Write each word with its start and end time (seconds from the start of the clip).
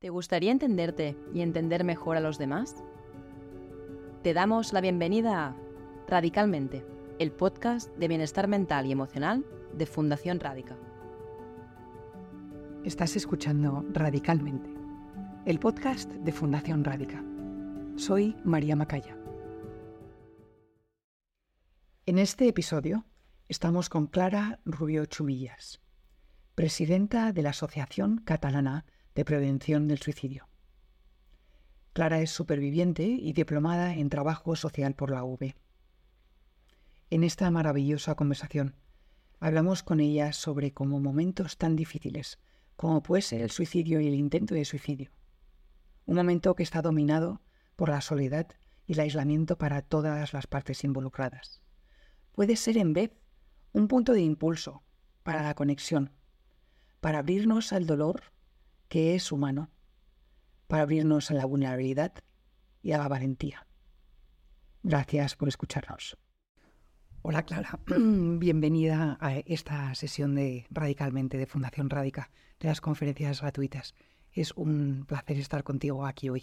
¿Te 0.00 0.08
gustaría 0.08 0.50
entenderte 0.50 1.14
y 1.34 1.42
entender 1.42 1.84
mejor 1.84 2.16
a 2.16 2.20
los 2.20 2.38
demás? 2.38 2.82
Te 4.22 4.32
damos 4.32 4.72
la 4.72 4.80
bienvenida 4.80 5.48
a 5.48 5.56
Radicalmente, 6.08 6.86
el 7.18 7.32
podcast 7.32 7.90
de 7.96 8.08
bienestar 8.08 8.48
mental 8.48 8.86
y 8.86 8.92
emocional 8.92 9.44
de 9.74 9.84
Fundación 9.84 10.40
Radica. 10.40 10.78
Estás 12.82 13.14
escuchando 13.14 13.84
Radicalmente, 13.92 14.70
el 15.44 15.58
podcast 15.58 16.10
de 16.10 16.32
Fundación 16.32 16.82
Radica. 16.82 17.22
Soy 17.96 18.34
María 18.42 18.76
Macaya. 18.76 19.18
En 22.06 22.18
este 22.18 22.48
episodio 22.48 23.04
estamos 23.48 23.90
con 23.90 24.06
Clara 24.06 24.60
Rubio 24.64 25.04
Chumillas, 25.04 25.82
presidenta 26.54 27.34
de 27.34 27.42
la 27.42 27.50
Asociación 27.50 28.22
Catalana 28.24 28.86
de 29.14 29.24
Prevención 29.24 29.88
del 29.88 29.98
Suicidio. 29.98 30.48
Clara 31.92 32.20
es 32.20 32.30
superviviente 32.30 33.02
y 33.02 33.32
diplomada 33.32 33.94
en 33.94 34.08
Trabajo 34.08 34.54
Social 34.54 34.94
por 34.94 35.10
la 35.10 35.24
UV. 35.24 35.54
En 37.10 37.24
esta 37.24 37.50
maravillosa 37.50 38.14
conversación 38.14 38.76
hablamos 39.40 39.82
con 39.82 39.98
ella 39.98 40.32
sobre 40.32 40.72
cómo 40.72 41.00
momentos 41.00 41.58
tan 41.58 41.74
difíciles 41.74 42.38
como 42.76 43.02
puede 43.02 43.22
ser 43.22 43.40
el 43.40 43.50
suicidio 43.50 44.00
y 44.00 44.06
el 44.06 44.14
intento 44.14 44.54
de 44.54 44.64
suicidio. 44.64 45.10
Un 46.06 46.16
momento 46.16 46.54
que 46.54 46.62
está 46.62 46.80
dominado 46.80 47.42
por 47.76 47.88
la 47.88 48.00
soledad 48.00 48.46
y 48.86 48.92
el 48.92 49.00
aislamiento 49.00 49.58
para 49.58 49.82
todas 49.82 50.32
las 50.32 50.46
partes 50.46 50.84
involucradas. 50.84 51.60
Puede 52.32 52.56
ser 52.56 52.78
en 52.78 52.92
vez 52.92 53.10
un 53.72 53.88
punto 53.88 54.12
de 54.12 54.22
impulso 54.22 54.82
para 55.22 55.42
la 55.42 55.54
conexión, 55.54 56.12
para 57.00 57.18
abrirnos 57.18 57.72
al 57.72 57.86
dolor 57.86 58.22
que 58.90 59.14
es 59.14 59.30
humano, 59.30 59.70
para 60.66 60.82
abrirnos 60.82 61.30
a 61.30 61.34
la 61.34 61.46
vulnerabilidad 61.46 62.12
y 62.82 62.90
a 62.90 62.98
la 62.98 63.06
valentía. 63.06 63.66
Gracias 64.82 65.36
por 65.36 65.46
escucharnos. 65.46 66.18
Hola 67.22 67.44
Clara, 67.44 67.78
bienvenida 67.86 69.16
a 69.20 69.36
esta 69.36 69.94
sesión 69.94 70.34
de 70.34 70.66
Radicalmente 70.70 71.38
de 71.38 71.46
Fundación 71.46 71.88
Radica, 71.88 72.30
de 72.58 72.66
las 72.66 72.80
conferencias 72.80 73.40
gratuitas. 73.40 73.94
Es 74.32 74.52
un 74.56 75.04
placer 75.06 75.38
estar 75.38 75.62
contigo 75.62 76.04
aquí 76.04 76.28
hoy. 76.28 76.42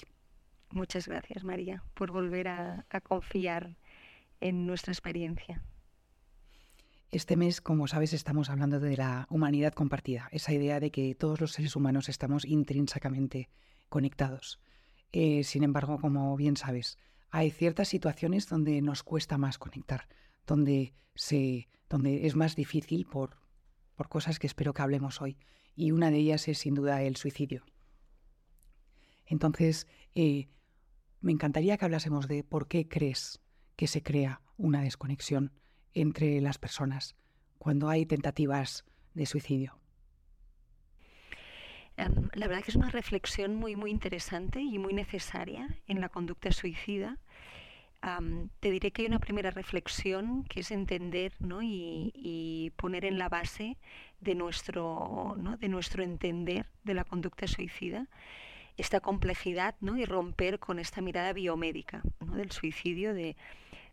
Muchas 0.71 1.09
gracias 1.09 1.43
María 1.43 1.83
por 1.95 2.11
volver 2.11 2.47
a, 2.47 2.85
a 2.89 3.01
confiar 3.01 3.75
en 4.39 4.65
nuestra 4.65 4.93
experiencia. 4.93 5.61
Este 7.09 7.37
mes, 7.37 7.61
como 7.61 7.87
sabes, 7.87 8.11
estamos 8.11 8.49
hablando 8.49 8.81
de 8.81 8.97
la 8.97 9.27
humanidad 9.29 9.73
compartida, 9.73 10.27
esa 10.33 10.51
idea 10.51 10.81
de 10.81 10.91
que 10.91 11.15
todos 11.15 11.39
los 11.39 11.53
seres 11.53 11.77
humanos 11.77 12.09
estamos 12.09 12.43
intrínsecamente 12.43 13.49
conectados. 13.87 14.59
Eh, 15.13 15.45
sin 15.45 15.63
embargo, 15.63 15.99
como 15.99 16.35
bien 16.35 16.57
sabes, 16.57 16.97
hay 17.29 17.49
ciertas 17.49 17.87
situaciones 17.87 18.49
donde 18.49 18.81
nos 18.81 19.03
cuesta 19.03 19.37
más 19.37 19.57
conectar, 19.57 20.09
donde, 20.45 20.93
se, 21.15 21.69
donde 21.87 22.27
es 22.27 22.35
más 22.35 22.57
difícil 22.57 23.05
por, 23.05 23.37
por 23.95 24.09
cosas 24.09 24.37
que 24.37 24.47
espero 24.47 24.73
que 24.73 24.81
hablemos 24.81 25.21
hoy. 25.21 25.37
Y 25.77 25.91
una 25.91 26.11
de 26.11 26.17
ellas 26.17 26.49
es 26.49 26.57
sin 26.57 26.73
duda 26.73 27.01
el 27.03 27.15
suicidio. 27.15 27.63
Entonces, 29.25 29.87
eh, 30.13 30.49
me 31.21 31.31
encantaría 31.31 31.77
que 31.77 31.85
hablásemos 31.85 32.27
de 32.27 32.43
por 32.43 32.67
qué 32.67 32.89
crees 32.89 33.39
que 33.77 33.87
se 33.87 34.03
crea 34.03 34.41
una 34.57 34.81
desconexión 34.81 35.53
entre 35.93 36.41
las 36.41 36.57
personas 36.57 37.15
cuando 37.57 37.89
hay 37.89 38.05
tentativas 38.05 38.85
de 39.13 39.25
suicidio? 39.25 39.77
Em, 41.97 42.29
la 42.33 42.47
verdad 42.47 42.63
que 42.63 42.71
es 42.71 42.75
una 42.75 42.91
reflexión 42.91 43.55
muy, 43.55 43.75
muy 43.75 43.89
interesante 43.89 44.61
y 44.61 44.77
muy 44.77 44.93
necesaria 44.93 45.67
en 45.87 45.99
la 45.99 46.09
conducta 46.09 46.51
suicida. 46.51 47.17
te 48.61 48.71
diré 48.71 48.91
que 48.91 49.01
hay 49.01 49.07
una 49.07 49.19
primera 49.19 49.49
reflexión 49.49 50.43
que 50.45 50.61
es 50.61 50.71
entender 50.71 51.33
y, 51.61 52.71
poner 52.77 53.03
en 53.05 53.17
la 53.17 53.27
base 53.27 53.77
de 54.21 54.35
nuestro, 54.35 55.35
de 55.59 55.67
nuestro 55.67 56.03
entender 56.03 56.67
de 56.83 56.93
la 56.93 57.03
conducta 57.03 57.47
suicida 57.47 58.07
esta 58.77 58.99
complejidad 58.99 59.75
¿no? 59.81 59.97
y 59.97 60.05
romper 60.05 60.59
con 60.59 60.79
esta 60.79 61.01
mirada 61.01 61.33
biomédica 61.33 62.01
del 62.21 62.51
suicidio, 62.51 63.13
de, 63.13 63.35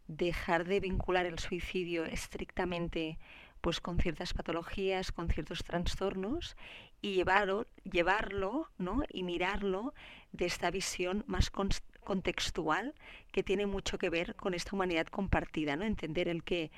dejar 0.06 0.64
de 0.64 0.80
vincular 0.80 1.26
el 1.26 1.38
suicidio 1.38 2.04
estrictamente 2.04 3.18
pues 3.60 3.80
con 3.80 3.98
ciertas 3.98 4.34
patologías, 4.34 5.10
con 5.10 5.30
ciertos 5.30 5.64
trastornos 5.64 6.54
y 7.00 7.14
llevarlo, 7.14 7.66
llevarlo 7.90 8.68
¿no? 8.76 9.02
y 9.08 9.22
mirarlo 9.22 9.94
de 10.32 10.44
esta 10.44 10.70
visión 10.70 11.24
más 11.26 11.50
contextual 11.50 12.94
que 13.32 13.42
tiene 13.42 13.64
mucho 13.66 13.96
que 13.96 14.10
ver 14.10 14.36
con 14.36 14.52
esta 14.52 14.76
humanidad 14.76 15.06
compartida, 15.06 15.76
¿no? 15.76 15.84
entender 15.84 16.28
el 16.28 16.44
que 16.44 16.70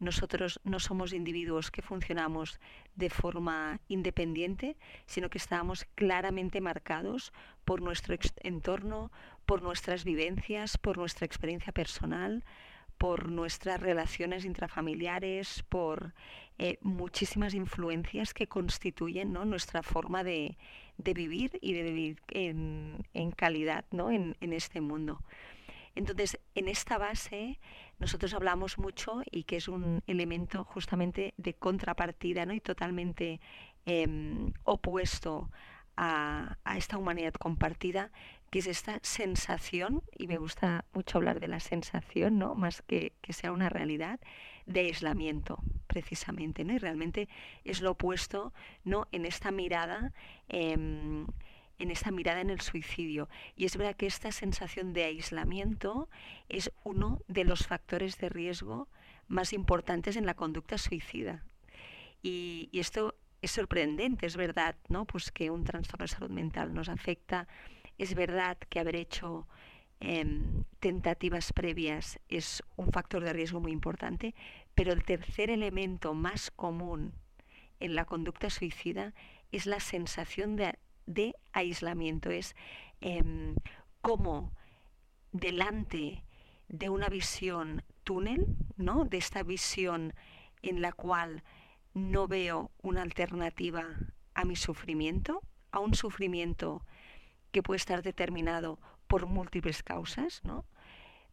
nosotros 0.00 0.60
no 0.64 0.80
somos 0.80 1.12
individuos 1.12 1.70
que 1.70 1.80
funcionamos 1.80 2.58
de 2.96 3.08
forma 3.08 3.78
independiente, 3.86 4.76
sino 5.06 5.30
que 5.30 5.38
estamos 5.38 5.86
claramente 5.94 6.60
marcados 6.60 7.32
por 7.64 7.80
nuestro 7.80 8.16
entorno, 8.42 9.12
por 9.46 9.62
nuestras 9.62 10.02
vivencias, 10.02 10.76
por 10.76 10.98
nuestra 10.98 11.24
experiencia 11.24 11.72
personal, 11.72 12.44
por 13.02 13.32
nuestras 13.32 13.80
relaciones 13.80 14.44
intrafamiliares, 14.44 15.64
por 15.68 16.14
eh, 16.56 16.78
muchísimas 16.82 17.52
influencias 17.52 18.32
que 18.32 18.46
constituyen 18.46 19.32
nuestra 19.32 19.82
forma 19.82 20.22
de, 20.22 20.56
vivir 20.98 21.58
y 21.60 21.72
de 21.72 21.82
vivir 21.82 22.22
en, 22.28 23.32
calidad 23.34 23.84
en, 23.90 24.52
este 24.52 24.80
mundo. 24.80 25.18
Entonces, 25.96 26.38
en 26.54 26.68
esta 26.68 26.96
base 26.96 27.58
nosotros 27.98 28.34
hablamos 28.34 28.78
mucho 28.78 29.22
y 29.32 29.42
que 29.42 29.56
es 29.56 29.66
un 29.66 30.04
elemento 30.06 30.62
justamente 30.62 31.34
de 31.38 31.54
contrapartida 31.54 32.54
y 32.54 32.60
totalmente 32.60 33.40
em, 33.84 34.52
opuesto 34.62 35.50
a, 35.96 36.56
esta 36.76 36.98
humanidad 36.98 37.34
compartida, 37.34 38.12
que 38.52 38.58
es 38.58 38.66
esta 38.66 39.00
sensación, 39.02 40.02
y 40.14 40.26
me 40.26 40.36
gusta 40.36 40.84
mucho 40.92 41.16
hablar 41.16 41.40
de 41.40 41.48
la 41.48 41.58
sensación, 41.58 42.38
¿no? 42.38 42.54
más 42.54 42.82
que, 42.82 43.14
que 43.22 43.32
sea 43.32 43.50
una 43.50 43.70
realidad, 43.70 44.20
de 44.66 44.80
aislamiento, 44.80 45.58
precisamente. 45.86 46.62
¿no? 46.62 46.74
Y 46.74 46.78
realmente 46.78 47.30
es 47.64 47.80
lo 47.80 47.92
opuesto 47.92 48.52
¿no? 48.84 49.08
en 49.10 49.24
esta 49.24 49.50
mirada. 49.50 50.12
Em, 50.50 51.26
en 51.78 51.90
esta 51.90 52.10
mirada 52.12 52.42
en 52.42 52.50
el 52.50 52.60
suicidio. 52.60 53.28
Y 53.56 53.64
es 53.64 53.76
verdad 53.76 53.96
que 53.96 54.06
esta 54.06 54.30
sensación 54.30 54.92
de 54.92 55.04
aislamiento 55.04 56.08
es 56.48 56.70
uno 56.84 57.22
de 57.26 57.44
los 57.44 57.66
factores 57.66 58.18
de 58.18 58.28
riesgo 58.28 58.86
más 59.28 59.52
importantes 59.54 60.16
en 60.16 60.26
la 60.26 60.34
conducta 60.34 60.76
suicida. 60.76 61.42
Y, 62.22 62.68
y 62.70 62.78
esto 62.78 63.16
es 63.40 63.50
sorprendente, 63.50 64.26
es 64.26 64.36
verdad, 64.36 64.76
¿no? 64.88 65.06
Pues 65.06 65.32
que 65.32 65.50
un 65.50 65.64
trastorno 65.64 66.04
de 66.04 66.08
salud 66.08 66.30
mental 66.30 66.72
nos 66.72 66.88
afecta. 66.88 67.48
Es 67.98 68.14
verdad 68.14 68.58
que 68.68 68.80
haber 68.80 68.96
hecho 68.96 69.46
em, 70.00 70.64
tentativas 70.80 71.52
previas 71.52 72.18
es 72.28 72.62
un 72.76 72.92
factor 72.92 73.22
de 73.22 73.32
riesgo 73.32 73.60
muy 73.60 73.72
importante, 73.72 74.34
pero 74.74 74.92
el 74.92 75.04
tercer 75.04 75.50
elemento 75.50 76.14
más 76.14 76.50
común 76.50 77.14
en 77.80 77.94
la 77.94 78.04
conducta 78.04 78.50
suicida 78.50 79.14
es 79.50 79.66
la 79.66 79.80
sensación 79.80 80.56
de, 80.56 81.34
aislamiento, 81.52 82.30
es 82.30 82.54
em, 83.00 83.56
cómo 84.00 84.52
delante 85.32 86.24
de 86.68 86.88
una 86.88 87.08
visión 87.08 87.82
túnel, 88.04 88.56
¿no? 88.76 89.04
de 89.04 89.18
esta 89.18 89.42
visión 89.42 90.14
en 90.62 90.80
la 90.80 90.92
cual 90.92 91.42
no 91.94 92.28
veo 92.28 92.70
una 92.82 93.02
alternativa 93.02 93.84
a 94.34 94.44
mi 94.44 94.56
sufrimiento, 94.56 95.42
a 95.70 95.80
un 95.80 95.94
sufrimiento 95.94 96.84
que 97.52 97.62
puede 97.62 97.76
estar 97.76 98.02
determinado 98.02 98.78
por 99.06 99.26
múltiples 99.26 99.82
causas, 99.82 100.40
¿no? 100.44 100.64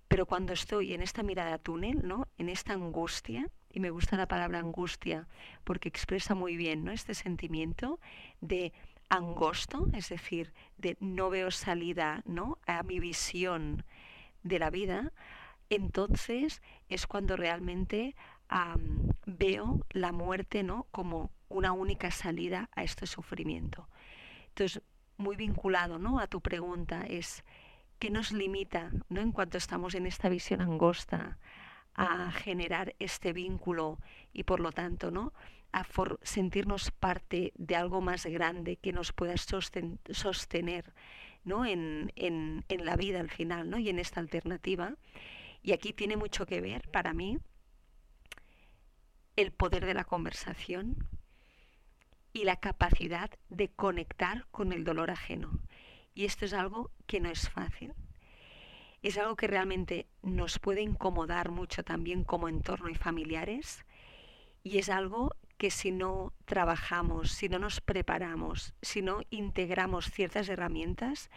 Pero 0.07 0.25
cuando 0.25 0.54
estoy 0.54 0.94
en 0.94 1.01
esta 1.01 1.24
mirada 1.24 1.57
túnel, 1.57 2.07
¿no? 2.07 2.27
En 2.38 2.50
esta 2.50 2.74
angustia, 2.74 3.50
y 3.71 3.80
me 3.80 3.92
gusta 3.92 4.18
la 4.18 4.27
palabra 4.27 4.60
angustia 4.60 5.27
porque 5.63 5.89
expresa 5.89 6.36
muy 6.36 6.57
bien, 6.57 6.83
¿no? 6.83 6.92
Este 6.92 7.13
sentimiento 7.13 8.00
de 8.42 8.74
angosto, 9.10 9.88
es 9.94 10.10
decir, 10.10 10.54
de 10.77 10.98
no 11.00 11.30
veo 11.30 11.51
salida, 11.51 12.22
¿no? 12.25 12.57
A 12.68 12.83
mi 12.83 13.00
visión 13.00 13.83
de 14.44 14.60
la 14.60 14.69
vida, 14.69 15.12
entonces 15.69 16.62
es 16.89 17.06
cuando 17.07 17.36
realmente 17.38 18.15
veo 19.25 19.86
la 19.92 20.12
muerte 20.12 20.63
¿no? 20.63 20.88
como 20.92 21.31
una 21.50 21.72
única 21.72 22.12
salida 22.12 22.69
a 22.75 22.83
este 22.83 23.06
sufrimiento. 23.06 23.88
Entonces, 24.50 24.81
muy 25.19 25.36
vinculado 25.36 26.00
¿no? 26.00 26.19
a 26.19 26.27
tu 26.27 26.42
pregunta 26.42 27.06
es 27.06 27.44
qué 28.00 28.10
nos 28.10 28.31
limita 28.31 28.92
¿no? 29.10 29.21
en 29.21 29.31
cuanto 29.31 29.57
estamos 29.57 29.94
en 29.94 30.07
esta 30.07 30.30
visión 30.30 30.62
angosta 30.62 31.38
a 31.94 32.31
generar 32.31 32.95
este 33.00 33.33
vínculo 33.33 34.00
y 34.33 34.44
por 34.44 34.62
lo 34.62 34.71
tanto 34.71 35.12
¿no? 35.12 35.33
a 35.74 35.86
sentirnos 36.24 36.92
parte 36.92 37.51
de 37.56 37.75
algo 37.75 38.01
más 38.01 38.25
grande 38.25 38.77
que 38.77 38.94
nos 38.94 39.12
pueda 39.12 39.36
sostener 39.38 40.94
¿no? 41.44 41.65
En, 41.65 42.12
en, 42.15 42.65
en, 42.69 42.86
la 42.86 42.95
vida 42.95 43.19
al 43.19 43.30
final 43.30 43.69
¿no? 43.69 43.77
y 43.77 43.89
en 43.89 44.00
esta 44.00 44.19
alternativa. 44.19 44.95
Y 45.62 45.74
aquí 45.74 45.94
tiene 45.94 46.18
mucho 46.18 46.45
que 46.45 46.62
ver 46.62 46.89
para 46.89 47.13
mí 47.13 47.38
el 49.36 49.51
poder 49.51 49.86
de 49.86 49.94
la 49.94 50.06
conversación 50.06 51.07
y 52.33 52.43
la 52.43 52.57
capacidad 52.57 53.29
de 53.49 53.69
conectar 53.69 54.45
con 54.51 54.73
el 54.73 54.83
dolor 54.83 55.11
ajeno. 55.11 55.59
Y 56.13 56.25
esto 56.25 56.45
es 56.45 56.53
algo 56.53 56.91
que 57.07 57.19
no 57.19 57.29
es 57.29 57.49
fácil. 57.49 57.93
Es 59.01 59.17
algo 59.17 59.35
que 59.35 59.47
realmente 59.47 60.07
nos 60.21 60.59
puede 60.59 60.81
incomodar 60.81 61.49
mucho 61.49 61.83
también 61.83 62.23
como 62.23 62.49
entorno 62.49 62.89
y 62.89 62.95
familiares. 62.95 63.85
Y 64.63 64.77
es 64.77 64.89
algo 64.89 65.35
que 65.57 65.71
si 65.71 65.91
no 65.91 66.33
trabajamos, 66.45 67.31
si 67.31 67.49
no 67.49 67.59
nos 67.59 67.81
preparamos, 67.81 68.73
si 68.81 69.01
no 69.01 69.21
integramos 69.29 70.09
ciertas 70.11 70.49
herramientas, 70.49 71.29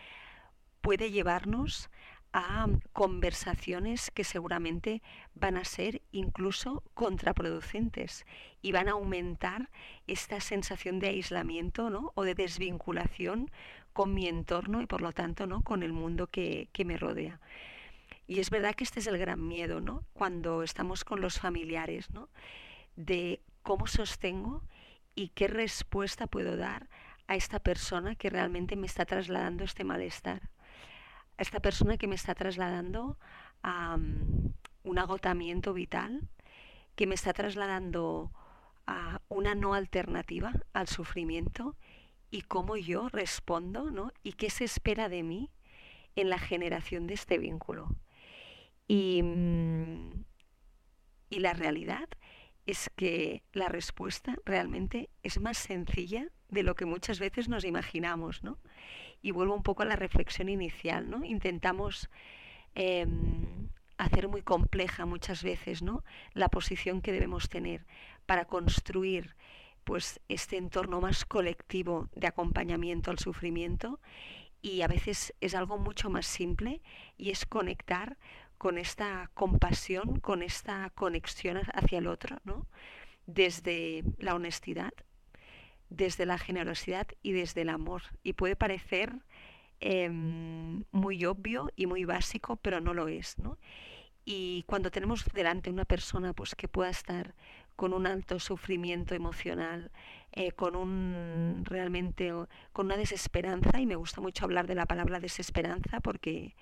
puede 0.81 1.11
llevarnos 1.11 1.91
a 2.33 2.67
conversaciones 2.93 4.11
que 4.11 4.25
seguramente 4.25 5.03
van 5.35 5.57
a 5.57 5.65
ser 5.65 6.03
incluso 6.13 6.83
contraproducentes 6.95 8.25
y 8.63 8.73
van 8.73 8.89
a 8.89 8.93
aumentar 8.93 9.69
esta 10.07 10.41
sensación 10.41 10.99
de 10.99 11.09
aislamiento 11.09 11.91
¿no? 11.91 12.13
o 12.15 12.25
de 12.25 12.35
desvinculación 12.35 13.51
con 13.93 14.15
mi 14.15 14.29
entorno 14.29 14.81
y 14.81 14.87
por 14.87 15.03
lo 15.03 15.13
tanto 15.13 15.47
¿no? 15.47 15.63
con 15.63 15.83
el 15.83 15.93
mundo 15.93 16.27
que, 16.27 16.69
que 16.73 16.85
me 16.85 16.97
rodea. 16.97 17.41
Y 18.27 18.41
es 18.41 18.51
verdad 18.51 18.75
que 18.75 18.85
este 18.85 19.01
es 19.01 19.07
el 19.07 19.19
gran 19.19 19.47
miedo, 19.47 19.81
¿no? 19.81 20.05
Cuando 20.15 20.63
estamos 20.63 21.05
con 21.05 21.21
los 21.21 21.39
familiares, 21.39 22.11
¿no? 22.13 22.29
De 22.97 23.41
cómo 23.63 23.87
sostengo 23.87 24.63
y 25.15 25.29
qué 25.29 25.49
respuesta 25.49 26.27
puedo 26.27 26.57
dar 26.57 26.89
a 27.27 27.37
esta 27.37 27.59
persona 27.59 28.15
que 28.15 28.31
realmente 28.31 28.77
me 28.77 28.87
está 28.87 29.05
trasladando 29.05 29.65
este 29.65 29.85
malestar. 29.85 30.51
Esta 31.43 31.59
persona 31.59 31.97
que 31.97 32.07
me 32.07 32.15
está 32.15 32.37
trasladando 32.37 33.19
a 33.65 33.99
un 34.85 34.99
agotamiento 34.99 35.75
vital, 35.75 36.29
que 36.95 37.09
me 37.09 37.17
está 37.17 37.33
trasladando 37.33 38.31
a 38.87 39.21
una 39.29 39.57
no 39.57 39.75
alternativa 39.75 40.53
al 40.73 40.87
sufrimiento 40.87 41.77
y 42.31 42.43
cómo 42.43 42.77
yo 42.77 43.09
respondo, 43.09 43.91
¿no? 43.91 44.13
Y 44.23 44.35
qué 44.35 44.51
se 44.51 44.63
espera 44.63 45.09
de 45.09 45.25
mí 45.25 45.51
en 46.15 46.31
la 46.31 46.39
generación 46.39 47.09
de 47.09 47.15
este 47.15 47.39
vínculo. 47.39 47.89
Y, 48.87 49.25
mm, 49.25 50.25
y 51.29 51.41
la 51.41 51.55
realidad 51.55 52.09
es 52.67 52.89
que 52.95 53.43
la 53.53 53.69
respuesta 53.69 54.37
realmente 54.45 55.11
es 55.25 55.41
más 55.41 55.59
sencilla 55.59 56.29
de 56.51 56.63
lo 56.63 56.77
que 56.77 56.87
muchas 56.87 57.19
veces 57.19 57.49
nos 57.49 57.65
imaginamos, 57.65 58.45
¿no? 58.45 58.59
Y 59.23 59.31
vuelvo 59.31 59.55
un 59.55 59.63
poco 59.63 59.83
a 59.83 59.87
la 59.87 59.97
reflexión 59.97 60.49
inicial, 60.49 61.09
¿no? 61.09 61.25
Intentamos 61.25 62.11
em, 62.75 63.69
hacer 63.97 64.29
muy 64.29 64.43
compleja 64.43 65.07
muchas 65.07 65.43
veces, 65.43 65.83
¿no? 65.83 66.05
La 66.35 66.49
posición 66.49 67.01
que 67.01 67.13
debemos 67.13 67.49
tener 67.49 67.87
para 68.27 68.45
construir 68.45 69.37
pues 69.85 70.21
este 70.29 70.57
entorno 70.57 71.01
más 71.01 71.25
colectivo 71.25 72.09
de 72.15 72.29
acompañamiento 72.29 73.11
al 73.11 73.19
sufrimiento 73.19 74.01
y 74.61 74.83
a 74.83 74.89
veces 74.89 75.35
es 75.41 75.55
algo 75.55 75.77
mucho 75.79 76.09
más 76.09 76.27
simple 76.27 76.83
y 77.17 77.31
es 77.31 77.47
conectar 77.47 78.17
con 78.59 78.79
esta 78.79 79.31
compasión, 79.35 80.21
con 80.21 80.43
esta 80.43 80.91
conexión 80.91 81.59
hacia 81.75 81.99
el 81.99 82.07
otro, 82.07 82.39
¿no? 82.45 82.69
desde 83.27 84.05
la 84.19 84.35
honestidad, 84.35 84.93
desde 85.93 86.27
la 86.27 86.39
generosidad 86.39 87.07
y 87.23 87.33
desde 87.33 87.63
el 87.63 87.69
amor. 87.69 88.03
Y 88.23 88.35
puede 88.35 88.57
parecer 88.57 89.15
em, 89.81 90.85
muy 90.93 91.25
obvio 91.25 91.71
y 91.77 91.87
muy 91.87 92.05
básico, 92.05 92.57
pero 92.57 92.81
no 92.81 92.95
lo 92.95 93.09
es. 93.09 93.39
¿no? 93.39 93.59
Y 94.25 94.65
cuando 94.67 94.91
tenemos 94.91 95.25
delante 95.33 95.71
una 95.71 95.85
persona 95.85 96.33
pues, 96.33 96.55
que 96.55 96.69
pueda 96.69 96.91
estar 96.91 97.35
con 97.77 97.93
un 97.93 98.07
alto 98.07 98.39
sufrimiento 98.39 99.15
emocional, 99.15 99.91
eh, 100.33 100.53
con 100.53 100.77
un 100.77 101.63
realmente 101.65 102.33
con 102.73 102.87
una 102.87 102.97
desesperanza, 102.97 103.81
y 103.81 103.87
me 103.87 103.97
gusta 103.97 104.21
mucho 104.21 104.45
hablar 104.45 104.67
de 104.67 104.75
la 104.75 104.87
palabra 104.87 105.21
desesperanza 105.21 106.01
porque 106.01 106.55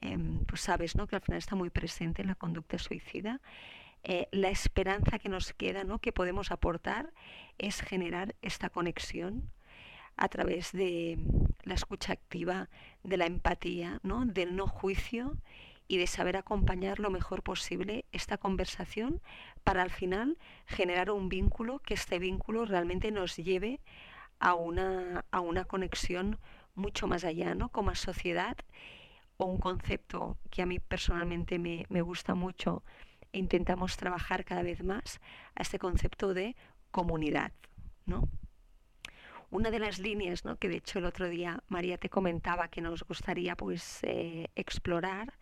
Em, 0.00 0.44
pues 0.46 0.60
sabes 0.62 0.96
¿no? 0.96 1.06
que 1.06 1.16
al 1.16 1.22
final 1.22 1.38
está 1.38 1.54
muy 1.54 1.70
presente 1.70 2.22
en 2.22 2.28
la 2.28 2.34
conducta 2.34 2.78
suicida. 2.78 3.40
Eh, 4.04 4.28
la 4.32 4.50
esperanza 4.50 5.18
que 5.18 5.28
nos 5.28 5.52
queda, 5.52 5.84
¿no? 5.84 5.98
que 6.00 6.12
podemos 6.12 6.50
aportar, 6.50 7.12
es 7.58 7.80
generar 7.80 8.34
esta 8.42 8.70
conexión 8.70 9.50
a 10.16 10.28
través 10.28 10.72
de 10.72 11.18
la 11.64 11.74
escucha 11.74 12.12
activa, 12.12 12.68
de 13.02 13.16
la 13.16 13.26
empatía, 13.26 14.00
¿no? 14.02 14.26
del 14.26 14.56
no 14.56 14.66
juicio 14.66 15.36
y 15.88 15.98
de 15.98 16.06
saber 16.06 16.36
acompañar 16.36 16.98
lo 16.98 17.10
mejor 17.10 17.42
posible 17.42 18.04
esta 18.12 18.38
conversación 18.38 19.20
para 19.64 19.82
al 19.82 19.90
final 19.90 20.38
generar 20.66 21.10
un 21.10 21.28
vínculo, 21.28 21.78
que 21.80 21.94
este 21.94 22.18
vínculo 22.18 22.64
realmente 22.64 23.10
nos 23.10 23.36
lleve 23.36 23.80
a 24.38 24.54
una, 24.54 25.24
a 25.30 25.40
una 25.40 25.64
conexión 25.64 26.38
mucho 26.74 27.06
más 27.06 27.24
allá, 27.24 27.54
¿no? 27.54 27.68
como 27.68 27.94
sociedad 27.94 28.56
un 29.44 29.58
concepto 29.58 30.36
que 30.50 30.62
a 30.62 30.66
mí 30.66 30.78
personalmente 30.78 31.58
me, 31.58 32.02
gusta 32.02 32.34
mucho 32.34 32.82
intentamos 33.32 33.96
trabajar 33.96 34.44
cada 34.44 34.62
vez 34.62 34.82
más 34.82 35.20
a 35.54 35.62
este 35.62 35.78
concepto 35.78 36.34
de 36.34 36.56
comunidad. 36.90 37.52
¿no? 38.06 38.28
Una 39.50 39.70
de 39.70 39.78
las 39.78 39.98
líneas 39.98 40.44
¿no? 40.44 40.56
que 40.56 40.68
de 40.68 40.76
hecho 40.76 40.98
el 40.98 41.04
otro 41.04 41.28
día 41.28 41.62
María 41.68 41.98
te 41.98 42.08
comentaba 42.08 42.68
que 42.68 42.80
nos 42.80 43.02
gustaría 43.02 43.56
pues, 43.56 44.00
eh, 44.02 44.48
explorar 44.54 45.34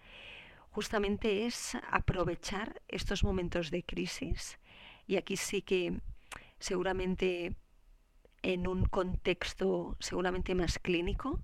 justamente 0.70 1.46
es 1.46 1.76
aprovechar 1.90 2.81
estos 2.88 3.25
momentos 3.25 3.70
de 3.70 3.82
crisis 3.82 4.58
y 5.06 5.16
aquí 5.16 5.37
sí 5.37 5.62
que 5.62 6.00
seguramente 6.58 7.56
en 8.42 8.66
un 8.66 8.84
contexto 8.84 9.96
seguramente 10.00 10.54
más 10.54 10.78
clínico, 10.78 11.40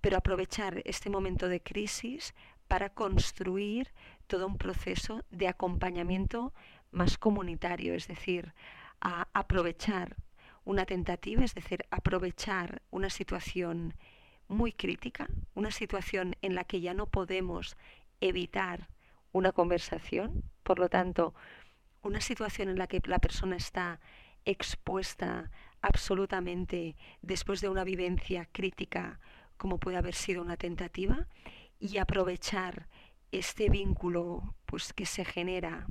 pero 0.00 0.16
aprovechar 0.16 0.82
este 0.84 1.10
momento 1.10 1.48
de 1.48 1.62
crisis 1.62 2.34
para 2.70 2.88
construir 2.88 3.88
todo 4.28 4.46
un 4.46 4.56
proceso 4.56 5.24
de 5.32 5.48
acompañamiento 5.48 6.54
más 6.92 7.18
comunitario, 7.18 7.94
es 7.94 8.06
decir, 8.06 8.54
aprovechar 9.00 10.16
una 10.64 10.86
tentativa, 10.86 11.42
es 11.42 11.52
decir, 11.52 11.84
aprovechar 11.90 12.80
una 12.92 13.10
situación 13.10 13.94
muy 14.46 14.72
crítica, 14.72 15.26
una 15.54 15.72
situación 15.72 16.36
en 16.42 16.54
la 16.54 16.62
que 16.62 16.80
ya 16.80 16.94
no 16.94 17.06
podemos 17.06 17.76
evitar 18.20 18.88
una 19.32 19.50
conversación, 19.50 20.44
por 20.62 20.78
lo 20.78 20.88
tanto, 20.88 21.34
una 22.02 22.20
situación 22.20 22.68
en 22.68 22.78
la 22.78 22.86
que 22.86 23.02
la 23.04 23.18
persona 23.18 23.56
está 23.56 23.98
expuesta 24.44 25.50
absolutamente 25.82 26.94
después 27.20 27.60
de 27.60 27.68
una 27.68 27.82
vivencia 27.82 28.48
crítica 28.52 29.18
como 29.60 29.78
puede 29.78 29.98
haber 29.98 30.14
sido 30.14 30.40
una 30.40 30.56
tentativa, 30.56 31.26
y 31.80 31.98
aprovechar 31.98 32.86
este 33.32 33.70
vínculo 33.70 34.54
pues, 34.66 34.92
que 34.92 35.06
se 35.06 35.24
genera 35.24 35.86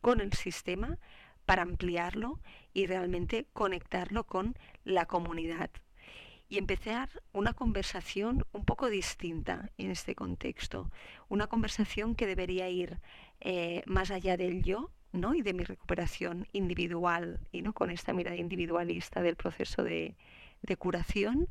con 0.00 0.20
el 0.20 0.32
sistema 0.34 0.98
para 1.46 1.62
ampliarlo 1.62 2.40
y 2.72 2.86
realmente 2.86 3.46
conectarlo 3.52 4.24
con 4.24 4.56
la 4.84 5.06
comunidad. 5.06 5.70
Y 6.48 6.58
empezar 6.58 7.08
una 7.32 7.54
conversación 7.54 8.44
un 8.52 8.64
poco 8.64 8.90
distinta 8.90 9.70
en 9.78 9.90
este 9.90 10.14
contexto. 10.14 10.90
Una 11.28 11.46
conversación 11.46 12.14
que 12.14 12.26
debería 12.26 12.68
ir 12.68 13.00
eh, 13.40 13.82
más 13.86 14.10
allá 14.10 14.36
del 14.36 14.62
yo, 14.62 14.90
¿no? 15.12 15.34
y 15.34 15.42
de 15.42 15.54
mi 15.54 15.64
recuperación 15.64 16.46
individual, 16.52 17.40
y 17.52 17.62
no 17.62 17.72
con 17.72 17.90
esta 17.90 18.12
mirada 18.12 18.36
individualista 18.36 19.22
del 19.22 19.36
proceso 19.36 19.84
de, 19.84 20.16
de 20.62 20.76
curación, 20.76 21.48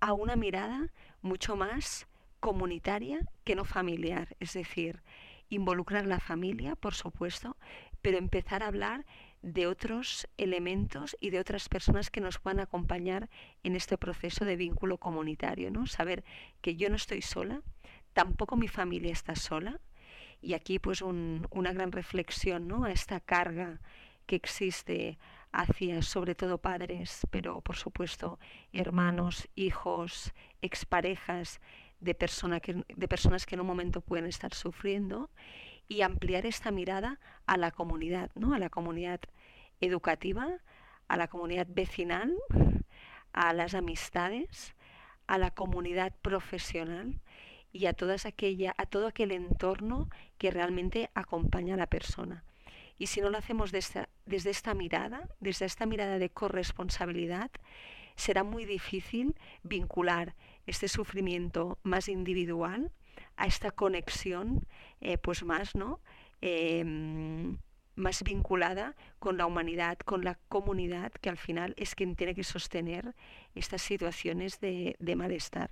a 0.00 0.12
una 0.12 0.36
mirada 0.36 0.92
mucho 1.22 1.56
más 1.56 2.06
comunitaria 2.40 3.20
que 3.44 3.54
no 3.54 3.64
familiar, 3.64 4.36
es 4.40 4.54
decir, 4.54 5.02
involucrar 5.50 6.06
la 6.06 6.20
familia, 6.20 6.76
por 6.76 6.94
supuesto, 6.94 7.56
pero 8.02 8.18
empezar 8.18 8.62
a 8.62 8.68
hablar 8.68 9.04
de 9.42 9.66
otros 9.66 10.28
elementos 10.36 11.16
y 11.20 11.30
de 11.30 11.40
otras 11.40 11.68
personas 11.68 12.10
que 12.10 12.20
nos 12.20 12.38
puedan 12.38 12.60
acompañar 12.60 13.30
en 13.62 13.74
este 13.74 13.96
proceso 13.98 14.44
de 14.44 14.56
vínculo 14.56 14.98
comunitario, 14.98 15.70
¿no? 15.70 15.86
Saber 15.86 16.24
que 16.60 16.76
yo 16.76 16.88
no 16.88 16.96
estoy 16.96 17.22
sola, 17.22 17.62
tampoco 18.12 18.56
mi 18.56 18.68
familia 18.68 19.12
está 19.12 19.34
sola, 19.34 19.80
y 20.42 20.54
aquí 20.54 20.78
pues 20.78 21.02
una 21.02 21.72
gran 21.72 21.92
reflexión, 21.92 22.68
¿no? 22.68 22.84
A 22.84 22.92
esta 22.92 23.20
carga 23.20 23.80
que 24.26 24.36
existe 24.36 25.18
hacia 25.52 26.02
sobre 26.02 26.34
todo 26.34 26.58
padres, 26.58 27.26
pero 27.30 27.60
por 27.60 27.76
supuesto 27.76 28.38
hermanos, 28.72 29.48
hijos, 29.56 30.32
exparejas 30.62 31.60
de, 32.00 32.14
que, 32.14 32.84
de 32.88 33.08
personas 33.08 33.46
que 33.46 33.54
en 33.54 33.60
un 33.60 33.66
momento 33.66 34.00
pueden 34.00 34.26
estar 34.26 34.54
sufriendo 34.54 35.30
y 35.88 36.02
ampliar 36.02 36.46
esta 36.46 36.70
mirada 36.70 37.18
a 37.46 37.56
la 37.56 37.70
comunidad, 37.70 38.30
¿no? 38.34 38.54
a 38.54 38.58
la 38.58 38.70
comunidad 38.70 39.20
educativa, 39.80 40.48
a 41.08 41.16
la 41.16 41.28
comunidad 41.28 41.66
vecinal, 41.68 42.36
a 43.32 43.52
las 43.52 43.74
amistades, 43.74 44.74
a 45.26 45.38
la 45.38 45.50
comunidad 45.50 46.14
profesional 46.22 47.20
y 47.72 47.86
a, 47.86 47.92
todas 47.92 48.26
aquella, 48.26 48.74
a 48.78 48.86
todo 48.86 49.06
aquel 49.06 49.32
entorno 49.32 50.08
que 50.38 50.50
realmente 50.50 51.10
acompaña 51.14 51.74
a 51.74 51.78
la 51.78 51.86
persona. 51.86 52.44
Y 52.98 53.06
si 53.06 53.20
no 53.20 53.30
lo 53.30 53.38
hacemos 53.38 53.72
desde, 53.72 54.06
desde 54.26 54.50
esta 54.50 54.74
mirada, 54.74 55.28
desde 55.40 55.66
esta 55.66 55.86
mirada 55.86 56.18
de 56.18 56.30
corresponsabilidad, 56.30 57.50
será 58.16 58.44
muy 58.44 58.64
difícil 58.64 59.34
vincular 59.62 60.34
este 60.70 60.88
sufrimiento 60.88 61.78
más 61.82 62.08
individual 62.08 62.92
a 63.36 63.46
esta 63.46 63.70
conexión 63.70 64.66
eh, 65.00 65.18
pues 65.18 65.42
más 65.44 65.74
no 65.74 66.00
em, 66.40 67.58
más 67.96 68.22
vinculada 68.22 68.96
con 69.18 69.36
la 69.36 69.46
humanidad, 69.46 69.98
con 69.98 70.24
la 70.24 70.38
comunidad, 70.48 71.12
que 71.12 71.28
al 71.28 71.36
final 71.36 71.74
es 71.76 71.94
quien 71.94 72.16
tiene 72.16 72.34
que 72.34 72.44
sostener 72.44 73.14
estas 73.54 73.82
situaciones 73.82 74.58
de, 74.60 74.96
de 74.98 75.16
malestar. 75.16 75.70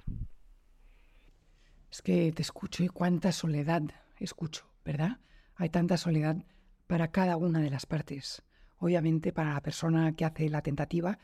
Es 1.90 2.02
que 2.02 2.32
te 2.32 2.42
escucho 2.42 2.84
y 2.84 2.88
cuánta 2.88 3.32
soledad 3.32 3.82
escucho, 4.20 4.68
¿verdad? 4.84 5.20
Hay 5.56 5.70
tanta 5.70 5.96
soledad 5.96 6.36
para 6.86 7.08
cada 7.08 7.36
una 7.36 7.60
de 7.60 7.70
las 7.70 7.86
partes. 7.86 8.42
Obviamente 8.78 9.32
para 9.32 9.54
la 9.54 9.62
persona 9.62 10.12
que 10.12 10.24
hace 10.24 10.48
la 10.50 10.60
tentativa, 10.60 11.18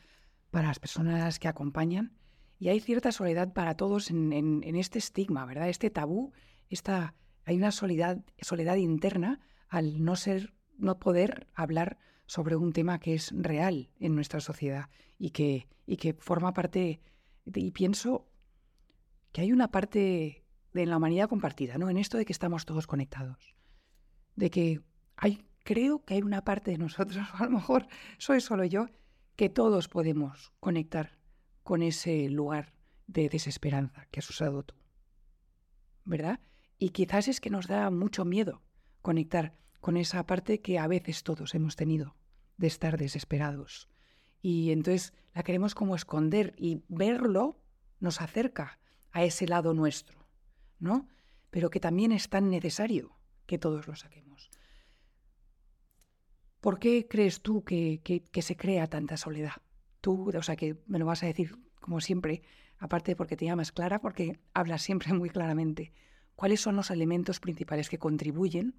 para 0.49 0.69
las 0.69 0.79
personas 0.79 1.37
que 1.39 1.47
acompañan, 1.47 2.13
y 2.57 2.69
hay 2.69 2.79
cierta 2.79 3.11
soledad 3.11 3.53
para 3.53 3.75
todos 3.75 4.09
en, 4.09 4.63
este 4.63 4.99
estigma, 4.99 5.45
¿verdad? 5.45 5.69
Este 5.69 5.89
tabú, 5.89 6.31
esta, 6.69 7.15
hay 7.43 7.57
una 7.57 7.71
soledad, 7.71 8.23
soledad 8.41 8.75
interna 8.75 9.41
al 9.67 10.03
no 10.03 10.15
ser, 10.15 10.53
no 10.77 10.99
poder 10.99 11.47
hablar 11.53 11.97
sobre 12.27 12.55
un 12.55 12.73
tema 12.73 12.99
que 12.99 13.13
es 13.13 13.31
real 13.35 13.89
en 13.99 14.15
nuestra 14.15 14.39
sociedad 14.39 14.89
y 15.17 15.31
que, 15.31 15.67
y 15.85 15.97
que 15.97 16.13
forma 16.13 16.53
parte, 16.53 17.01
y 17.45 17.71
pienso 17.71 18.27
que 19.31 19.41
hay 19.41 19.51
una 19.51 19.69
parte 19.69 20.43
de 20.73 20.85
la 20.85 20.97
humanidad 20.97 21.29
compartida, 21.29 21.77
¿no? 21.77 21.89
En 21.89 21.97
esto 21.97 22.17
de 22.17 22.25
que 22.25 22.33
estamos 22.33 22.65
todos 22.65 22.87
conectados. 22.87 23.55
De 24.35 24.49
que 24.49 24.81
hay, 25.17 25.45
creo 25.63 26.03
que 26.03 26.15
hay 26.15 26.21
una 26.21 26.43
parte 26.43 26.71
de 26.71 26.77
nosotros, 26.77 27.25
a 27.33 27.43
lo 27.45 27.51
mejor 27.51 27.87
soy 28.17 28.39
solo 28.39 28.63
yo, 28.63 28.87
que 29.35 29.49
todos 29.49 29.89
podemos 29.89 30.53
conectar 30.61 31.24
con 31.65 31.81
ese 31.81 32.29
lugar 32.29 32.71
de 33.07 33.27
desesperanza 33.27 34.05
que 34.11 34.19
has 34.19 34.29
usado 34.29 34.61
tú. 34.61 34.75
¿Verdad? 36.03 36.39
Y 36.77 36.89
quizás 36.89 37.27
es 37.27 37.41
que 37.41 37.49
nos 37.49 37.65
da 37.65 37.89
mucho 37.89 38.23
miedo 38.23 38.61
conectar 39.01 39.57
con 39.81 39.97
esa 39.97 40.25
parte 40.27 40.61
que 40.61 40.77
a 40.77 40.85
veces 40.85 41.23
todos 41.23 41.55
hemos 41.55 41.75
tenido 41.75 42.15
de 42.57 42.67
estar 42.67 42.97
desesperados. 42.97 43.89
Y 44.43 44.71
entonces 44.71 45.13
la 45.33 45.41
queremos 45.41 45.73
como 45.73 45.95
esconder 45.95 46.53
y 46.55 46.83
verlo 46.87 47.59
nos 47.99 48.21
acerca 48.21 48.79
a 49.11 49.23
ese 49.23 49.47
lado 49.47 49.73
nuestro. 49.73 50.25
¿no? 50.77 51.07
Pero 51.49 51.71
que 51.71 51.79
también 51.79 52.11
es 52.11 52.29
tan 52.29 52.51
necesario 52.51 53.17
que 53.47 53.57
todos 53.57 53.87
lo 53.87 53.95
saquemos. 53.95 54.51
¿Por 56.61 56.79
qué 56.79 57.07
crees 57.07 57.41
tú 57.41 57.63
que, 57.63 58.01
se 58.39 58.55
crea 58.55 58.87
tanta 58.87 59.17
soledad? 59.17 59.61
Tú, 60.05 60.31
o 60.37 60.43
sea, 60.43 60.55
que 60.55 60.75
me 60.85 60.99
lo 60.99 61.07
vas 61.07 61.23
a 61.23 61.25
decir 61.25 61.55
como 61.81 61.99
siempre, 61.99 62.43
aparte 62.77 63.15
porque 63.15 63.35
te 63.35 63.45
llamas 63.45 63.71
Clara, 63.71 63.99
porque 64.01 64.37
hablas 64.53 64.83
siempre 64.83 65.11
muy 65.13 65.31
claramente. 65.31 65.91
¿Cuáles 66.35 66.61
son 66.61 66.75
los 66.75 66.91
elementos 66.91 67.39
principales 67.39 67.89
que 67.89 67.97
contribuyen 67.97 68.75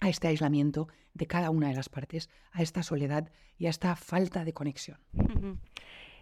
a 0.00 0.08
este 0.08 0.26
aislamiento 0.26 0.88
de 1.14 1.28
cada 1.28 1.50
una 1.50 1.68
de 1.68 1.74
las 1.74 1.88
partes, 1.88 2.28
a 2.50 2.62
esta 2.62 2.82
soledad 2.82 3.30
y 3.56 3.66
a 3.66 3.70
esta 3.70 3.94
falta 3.94 4.44
de 4.44 4.52
conexión? 4.52 4.98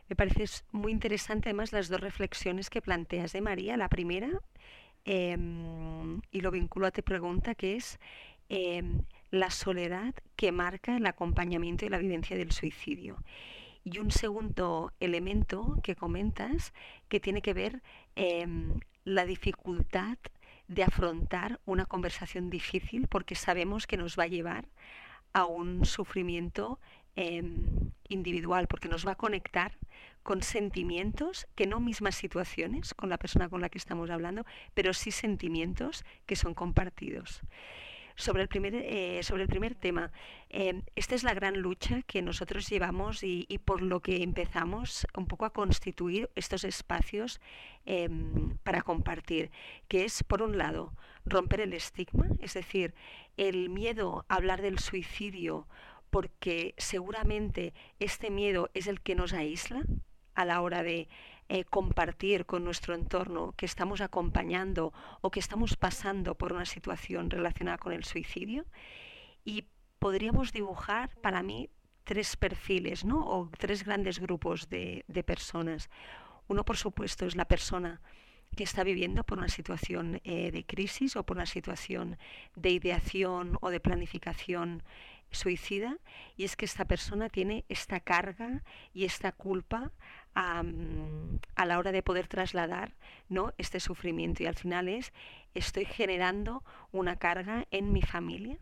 Me 0.08 0.16
parece 0.16 0.44
muy 0.70 0.92
interesante 0.92 1.48
además 1.48 1.72
las 1.72 1.88
dos 1.88 2.00
reflexiones 2.00 2.68
que 2.68 2.82
planteas 2.82 3.32
de 3.32 3.40
María. 3.40 3.78
La 3.78 3.88
primera 3.88 4.42
Em, 5.06 6.20
y 6.32 6.40
lo 6.40 6.50
vinculo 6.50 6.88
a 6.88 6.90
tu 6.90 7.00
pregunta, 7.02 7.54
que 7.54 7.76
es 7.76 8.00
em, 8.48 9.02
la 9.30 9.50
soledad 9.50 10.14
que 10.34 10.50
marca 10.50 10.96
el 10.96 11.06
acompañamiento 11.06 11.86
y 11.86 11.88
la 11.88 11.98
vivencia 11.98 12.36
del 12.36 12.50
suicidio. 12.50 13.16
Y 13.86 14.00
un 14.00 14.10
segundo 14.10 14.92
elemento 14.98 15.78
que 15.84 15.94
comentas 15.94 16.74
que 17.08 17.20
tiene 17.20 17.40
que 17.40 17.54
ver 17.54 17.82
eh, 18.16 18.44
la 19.04 19.24
dificultad 19.24 20.18
de 20.66 20.82
afrontar 20.82 21.60
una 21.66 21.86
conversación 21.86 22.50
difícil 22.50 23.06
porque 23.06 23.36
sabemos 23.36 23.86
que 23.86 23.96
nos 23.96 24.18
va 24.18 24.24
a 24.24 24.26
llevar 24.26 24.66
a 25.32 25.44
un 25.44 25.84
sufrimiento 25.84 26.80
Em, 27.18 27.92
individual, 28.10 28.66
porque 28.68 28.88
nos 28.88 29.06
va 29.06 29.12
a 29.12 29.14
conectar 29.14 29.72
con 30.22 30.42
sentimientos, 30.42 31.46
que 31.54 31.66
no 31.66 31.80
mismas 31.80 32.14
situaciones 32.14 32.92
con 32.92 33.08
la 33.08 33.16
persona 33.16 33.48
con 33.48 33.62
la 33.62 33.70
que 33.70 33.78
estamos 33.78 34.10
hablando, 34.10 34.44
pero 34.74 34.92
sí 34.92 35.10
sentimientos 35.10 36.04
que 36.26 36.36
son 36.36 36.52
compartidos. 36.52 37.40
Sobre 38.16 38.42
el 38.42 38.48
primer, 38.48 38.74
eh, 38.74 39.22
sobre 39.22 39.42
el 39.42 39.48
primer 39.48 39.74
tema, 39.74 40.10
em, 40.48 40.82
esta 40.96 41.14
es 41.14 41.22
la 41.22 41.34
gran 41.34 41.60
lucha 41.60 42.00
que 42.02 42.22
nosotros 42.22 42.68
llevamos 42.68 43.22
y, 43.22 43.46
por 43.64 43.82
lo 43.82 44.00
que 44.00 44.22
empezamos 44.22 45.06
un 45.14 45.26
poco 45.26 45.44
a 45.44 45.52
constituir 45.52 46.30
estos 46.34 46.64
espacios 46.64 47.40
em, 47.84 48.56
para 48.64 48.82
compartir, 48.82 49.50
que 49.86 50.04
es, 50.04 50.22
por 50.24 50.42
un 50.42 50.56
lado, 50.56 50.94
romper 51.26 51.60
el 51.60 51.74
estigma, 51.74 52.26
es 52.40 52.54
decir, 52.54 52.94
el 53.36 53.68
miedo 53.68 54.24
a 54.28 54.36
hablar 54.36 54.62
del 54.62 54.78
suicidio 54.78 55.68
porque 56.10 56.74
seguramente 56.78 57.74
este 57.98 58.30
miedo 58.30 58.70
es 58.72 58.86
el 58.86 59.00
que 59.02 59.14
nos 59.14 59.34
aísla 59.34 59.82
a 60.34 60.44
la 60.44 60.62
hora 60.62 60.82
de 60.82 61.08
eh, 61.48 61.64
compartir 61.64 62.44
con 62.44 62.64
nuestro 62.64 62.94
entorno 62.94 63.54
que 63.56 63.66
estamos 63.66 64.00
acompañando 64.00 64.92
o 65.20 65.30
que 65.30 65.40
estamos 65.40 65.76
pasando 65.76 66.34
por 66.34 66.52
una 66.52 66.66
situación 66.66 67.30
relacionada 67.30 67.78
con 67.78 67.92
el 67.92 68.04
suicidio. 68.04 68.64
Y 69.44 69.64
podríamos 69.98 70.52
dibujar 70.52 71.14
para 71.20 71.42
mí 71.42 71.70
tres 72.02 72.36
perfiles, 72.36 73.04
¿no? 73.04 73.26
O 73.26 73.50
tres 73.58 73.84
grandes 73.84 74.18
grupos 74.18 74.68
de, 74.68 75.04
personas. 75.24 75.90
Uno, 76.48 76.64
por 76.64 76.76
supuesto, 76.76 77.26
es 77.26 77.36
la 77.36 77.46
persona 77.46 78.00
que 78.56 78.64
está 78.64 78.84
viviendo 78.84 79.24
por 79.24 79.38
una 79.38 79.48
situación 79.48 80.20
eh, 80.24 80.50
de 80.50 80.64
crisis 80.64 81.16
o 81.16 81.24
por 81.24 81.36
una 81.36 81.46
situación 81.46 82.16
de 82.54 82.70
ideación 82.70 83.58
o 83.60 83.70
de 83.70 83.80
planificación 83.80 84.82
suicida 85.30 85.98
y 86.36 86.44
es 86.44 86.56
que 86.56 86.64
esta 86.64 86.84
persona 86.84 87.28
tiene 87.28 87.64
esta 87.68 88.00
carga 88.00 88.62
y 88.94 89.04
esta 89.04 89.32
culpa 89.32 89.92
a, 90.36 90.62
la 91.64 91.78
hora 91.78 91.90
de 91.90 92.02
poder 92.02 92.28
trasladar 92.28 92.94
¿no? 93.28 93.52
este 93.58 93.80
sufrimiento 93.80 94.42
y 94.42 94.46
al 94.46 94.54
final 94.54 94.88
es 94.88 95.12
estoy 95.54 95.86
generando 95.86 96.62
una 96.92 97.16
carga 97.16 97.66
en 97.70 97.92
mi 97.92 98.02
familia, 98.02 98.58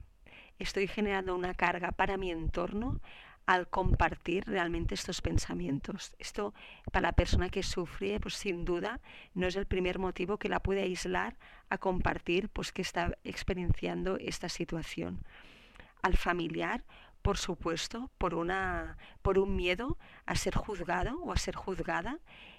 estoy 0.58 0.86
generando 0.86 1.34
una 1.34 1.52
carga 1.52 1.90
para 1.90 2.16
mi 2.16 2.30
entorno 2.30 3.00
al 3.46 3.68
compartir 3.68 4.44
realmente 4.46 4.94
estos 4.94 5.20
pensamientos. 5.20 6.14
Esto 6.18 6.54
para 6.92 7.08
la 7.08 7.12
persona 7.12 7.50
que 7.50 7.62
sufre, 7.62 8.18
pues 8.20 8.34
sin 8.34 8.64
duda 8.64 9.00
no 9.34 9.46
es 9.48 9.56
el 9.56 9.66
primer 9.66 9.98
motivo 9.98 10.38
que 10.38 10.48
la 10.48 10.60
puede 10.60 10.82
aislar 10.82 11.36
a 11.68 11.76
compartir 11.76 12.48
pues 12.48 12.72
que 12.72 12.82
está 12.82 13.18
experienciando 13.24 14.16
esta 14.16 14.48
situación 14.48 15.20
al 16.02 16.16
familiar, 16.18 16.84
por 17.24 17.38
supuesto, 17.38 18.10
por, 18.18 18.34
una, 18.34 18.98
por 19.22 19.38
un 19.38 19.56
miedo 19.56 19.96
a 20.26 20.36
ser 20.36 20.54
juzgado 20.54 21.18
o 21.22 21.32
a 21.32 21.38
ser 21.38 21.56
juzgada 21.56 22.18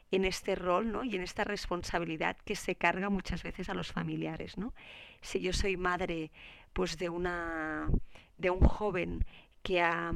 en 0.09 0.25
este 0.25 0.55
rol 0.55 0.91
¿no? 0.91 1.03
y 1.03 1.15
en 1.15 1.21
esta 1.21 1.43
responsabilidad 1.43 2.35
que 2.43 2.55
se 2.55 2.75
carga 2.75 3.11
muchas 3.11 3.43
veces 3.43 3.69
a 3.69 3.75
los 3.75 3.91
familiares. 3.91 4.57
¿no? 4.57 4.73
Si 5.21 5.39
yo 5.39 5.53
soy 5.53 5.77
madre 5.77 6.31
pues 6.73 6.97
de, 6.97 7.09
una, 7.09 7.91
de 8.39 8.49
un 8.49 8.61
joven 8.61 9.23
que 9.65 9.81
ha 9.81 10.13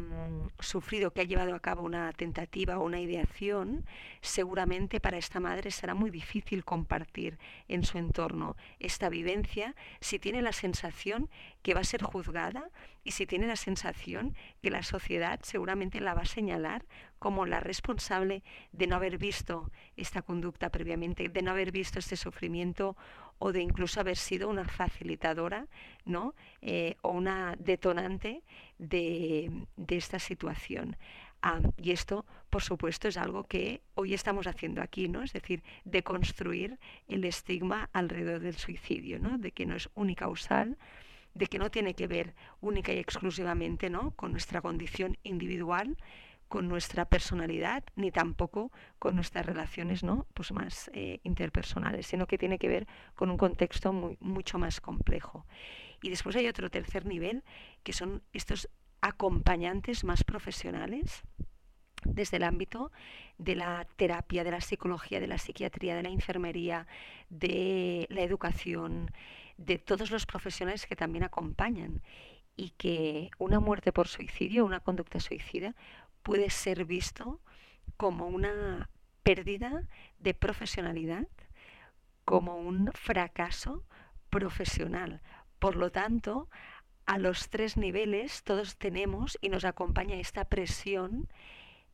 sufrido, 0.60 1.10
que 1.10 1.22
ha 1.22 1.24
llevado 1.24 1.56
a 1.56 1.60
cabo 1.60 1.82
una 1.82 2.14
tentativa 2.14 2.78
o 2.78 2.86
una 2.86 3.00
ideación, 3.00 3.84
seguramente 4.22 5.00
para 5.00 5.18
esta 5.18 5.40
madre 5.40 5.72
será 5.72 5.96
muy 5.96 6.12
difícil 6.12 6.64
compartir 6.64 7.40
en 7.68 7.84
su 7.84 7.98
entorno 7.98 8.56
esta 8.78 9.10
vivencia. 9.10 9.76
Si 10.02 10.20
tiene 10.20 10.44
la 10.44 10.52
sensación 10.52 11.32
que 11.64 11.74
va 11.74 11.80
a 11.80 11.84
ser 11.84 12.04
juzgada 12.04 12.70
y 13.04 13.14
si 13.14 13.26
tiene 13.26 13.48
la 13.48 13.56
sensación 13.56 14.36
que 14.62 14.70
la 14.70 14.84
sociedad 14.84 15.40
seguramente 15.42 16.00
la 16.00 16.14
va 16.14 16.22
a 16.22 16.26
señalar 16.26 16.86
como 17.18 17.48
la 17.48 17.60
responsable 17.60 18.44
de 18.72 18.86
no 18.86 18.98
haber 18.98 19.18
visto 19.18 19.72
esta 19.98 20.22
conducta 20.22 20.70
previamente, 20.70 21.28
de 21.28 21.42
no 21.42 21.50
haber 21.50 21.72
visto 21.72 21.98
este 21.98 22.18
sufrimiento 22.18 22.96
o 23.40 23.52
de 23.52 23.62
incluso 23.62 24.00
haber 24.00 24.18
sido 24.18 24.50
una 24.50 24.66
facilitadora 24.66 25.68
¿no? 26.06 26.36
Eh, 26.62 26.96
o 27.02 27.10
una 27.12 27.56
detonante 27.58 28.44
de, 28.78 29.52
esta 29.88 30.20
situación. 30.20 30.98
y 31.78 31.92
esto, 31.92 32.26
por 32.50 32.62
supuesto, 32.62 33.08
es 33.08 33.18
algo 33.18 33.46
que 33.46 33.82
hoy 33.96 34.14
estamos 34.14 34.46
haciendo 34.46 34.82
aquí, 34.82 35.08
¿no? 35.08 35.24
Es 35.24 35.32
decir, 35.32 35.64
de 35.86 36.04
construir 36.04 36.78
el 37.08 37.24
estigma 37.24 37.90
alrededor 37.94 38.42
del 38.42 38.56
suicidio, 38.56 39.20
¿no? 39.20 39.38
De 39.38 39.52
que 39.52 39.66
no 39.66 39.76
es 39.76 39.90
unicausal, 39.96 40.78
de 41.34 41.48
que 41.48 41.60
no 41.60 41.72
tiene 41.72 41.94
que 41.94 42.08
ver 42.08 42.36
única 42.60 42.94
y 42.94 42.98
exclusivamente 42.98 43.90
¿no? 43.90 44.12
con 44.12 44.32
nuestra 44.32 44.62
condición 44.62 45.18
individual, 45.24 45.98
con 46.50 46.68
nuestra 46.68 47.06
personalidad, 47.06 47.84
ni 47.96 48.12
tampoco 48.12 48.72
con 48.98 49.16
nuestras 49.16 49.46
relaciones 49.46 50.04
¿no? 50.04 50.28
pues 50.34 50.52
más 50.52 50.90
eh, 50.94 51.20
interpersonales, 51.24 52.08
sino 52.08 52.28
que 52.28 52.38
tiene 52.38 52.58
que 52.58 52.68
ver 52.68 52.88
con 53.16 53.30
un 53.30 53.38
contexto 53.38 53.94
muy, 53.94 54.18
mucho 54.20 54.58
más 54.58 54.82
complejo. 54.82 55.46
Y 56.02 56.10
después 56.10 56.36
hay 56.36 56.48
otro 56.48 56.70
tercer 56.70 57.06
nivel, 57.06 57.44
que 57.84 57.94
son 57.94 58.24
estos 58.34 58.68
acompañantes 59.02 60.04
más 60.04 60.24
profesionales, 60.24 61.22
desde 62.04 62.38
el 62.38 62.44
ámbito 62.44 62.92
de 63.38 63.56
la 63.56 63.86
terapia, 63.96 64.44
de 64.44 64.52
la 64.52 64.62
psicología, 64.62 65.20
de 65.20 65.28
la 65.28 65.38
psiquiatría, 65.38 65.96
de 65.96 66.04
la 66.04 66.10
enfermería, 66.10 66.88
de 67.30 68.08
la 68.10 68.22
educación, 68.22 69.12
de 69.58 69.78
todos 69.78 70.10
los 70.10 70.26
profesionales 70.26 70.88
que 70.88 70.96
también 70.96 71.24
acompañan 71.24 72.02
y 72.56 72.72
que 72.72 73.30
una 73.38 73.60
muerte 73.60 73.92
por 73.92 74.08
suicidio, 74.08 74.66
una 74.66 74.80
conducta 74.80 75.20
suicida, 75.20 75.76
puede 76.24 76.50
ser 76.50 76.86
visto 76.86 77.40
como 77.98 78.28
una 78.28 78.90
pérdida 79.24 79.84
de 80.20 80.34
profesionalidad, 80.34 81.28
como 82.26 82.58
un 82.58 82.92
fracaso 82.94 83.84
profesional. 84.30 85.22
Por 85.60 85.76
lo 85.76 85.92
tanto, 85.92 86.50
a 87.06 87.18
los 87.18 87.50
tres 87.50 87.76
niveles 87.76 88.44
todos 88.44 88.78
tenemos 88.78 89.38
y 89.42 89.50
nos 89.50 89.66
acompaña 89.66 90.16
esta 90.16 90.46
presión 90.46 91.28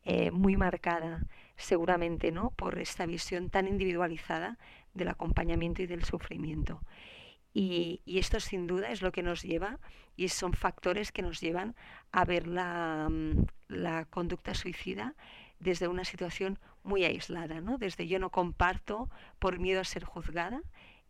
eh, 0.04 0.30
muy 0.30 0.56
marcada, 0.56 1.26
seguramente, 1.56 2.32
¿no? 2.32 2.52
Por 2.52 2.78
esta 2.80 3.06
visión 3.06 3.50
tan 3.50 3.68
individualizada 3.68 4.60
del 4.94 5.08
acompañamiento 5.08 5.82
y 5.82 5.88
del 5.88 6.04
sufrimiento. 6.04 6.82
Y, 7.58 8.02
esto 8.06 8.42
sin 8.42 8.68
duda 8.68 8.92
es 8.92 9.02
lo 9.02 9.14
que 9.14 9.24
nos 9.24 9.42
lleva 9.42 9.80
y 10.18 10.28
son 10.28 10.52
factores 10.54 11.14
que 11.14 11.22
nos 11.22 11.40
llevan 11.40 11.74
a 12.12 12.26
ver 12.26 12.48
la, 12.48 13.08
mm, 13.10 13.46
la 13.70 14.06
conducta 14.06 14.54
suicida 14.54 15.16
desde 15.60 15.88
una 15.88 16.04
situación 16.04 16.60
muy 16.84 17.06
aislada, 17.06 17.62
¿no? 17.62 17.78
Desde 17.78 18.08
yo 18.08 18.20
no 18.20 18.30
comparto 18.30 19.10
por 19.40 19.58
miedo 19.58 19.80
a 19.80 19.86
ser 19.86 20.04
juzgada 20.04 20.62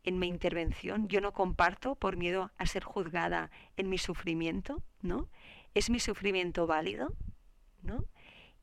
en 0.04 0.20
mi 0.20 0.28
intervención, 0.28 1.08
yo 1.08 1.20
no 1.20 1.34
comparto 1.34 1.96
por 1.96 2.16
miedo 2.16 2.52
a 2.60 2.68
ser 2.68 2.84
juzgada 2.84 3.50
en 3.76 3.90
mi 3.90 3.98
sufrimiento, 3.98 4.84
¿no? 5.02 5.28
¿Es 5.74 5.90
mi 5.90 6.00
sufrimiento 6.00 6.68
válido? 6.68 7.16
¿no? 7.82 8.06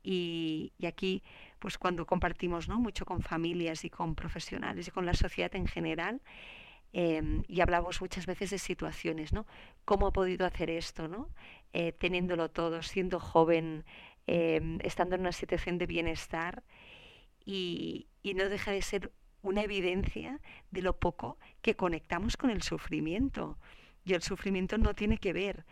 Y, 0.03 0.73
aquí, 0.85 1.23
pues 1.59 1.77
cuando 1.77 2.05
compartimos 2.05 2.67
¿no? 2.67 2.79
mucho 2.79 3.05
con 3.05 3.21
familias 3.21 3.85
y 3.85 3.89
con 3.89 4.15
profesionales 4.15 4.87
y 4.87 4.91
con 4.91 5.05
la 5.05 5.13
sociedad 5.13 5.55
en 5.55 5.67
general, 5.67 6.21
Em, 6.93 7.43
y 7.47 7.61
hablamos 7.61 8.01
muchas 8.01 8.27
veces 8.27 8.51
de 8.51 8.59
situaciones, 8.59 9.33
¿no? 9.33 9.47
¿Cómo 9.83 10.07
ha 10.07 10.13
podido 10.13 10.45
hacer 10.45 10.69
esto, 10.69 11.07
¿no? 11.07 11.27
Eh, 11.73 11.91
teniéndolo 11.91 12.51
todo, 12.51 12.83
siendo 12.83 13.19
joven, 13.19 13.83
em, 14.27 14.79
estando 14.83 15.15
en 15.15 15.21
una 15.21 15.31
situación 15.31 15.79
de 15.79 15.87
bienestar 15.87 16.63
y, 17.43 18.07
y 18.21 18.35
no 18.35 18.47
deja 18.47 18.71
de 18.71 18.83
ser 18.83 19.11
una 19.41 19.63
evidencia 19.63 20.39
de 20.69 20.81
lo 20.83 20.99
poco 20.99 21.37
que 21.63 21.75
conectamos 21.75 22.37
con 22.37 22.51
el 22.51 22.61
sufrimiento. 22.61 23.57
Y 24.05 24.13
el 24.13 24.21
sufrimiento 24.21 24.77
no 24.77 24.93
tiene 24.93 25.17
que 25.17 25.33
ver 25.33 25.65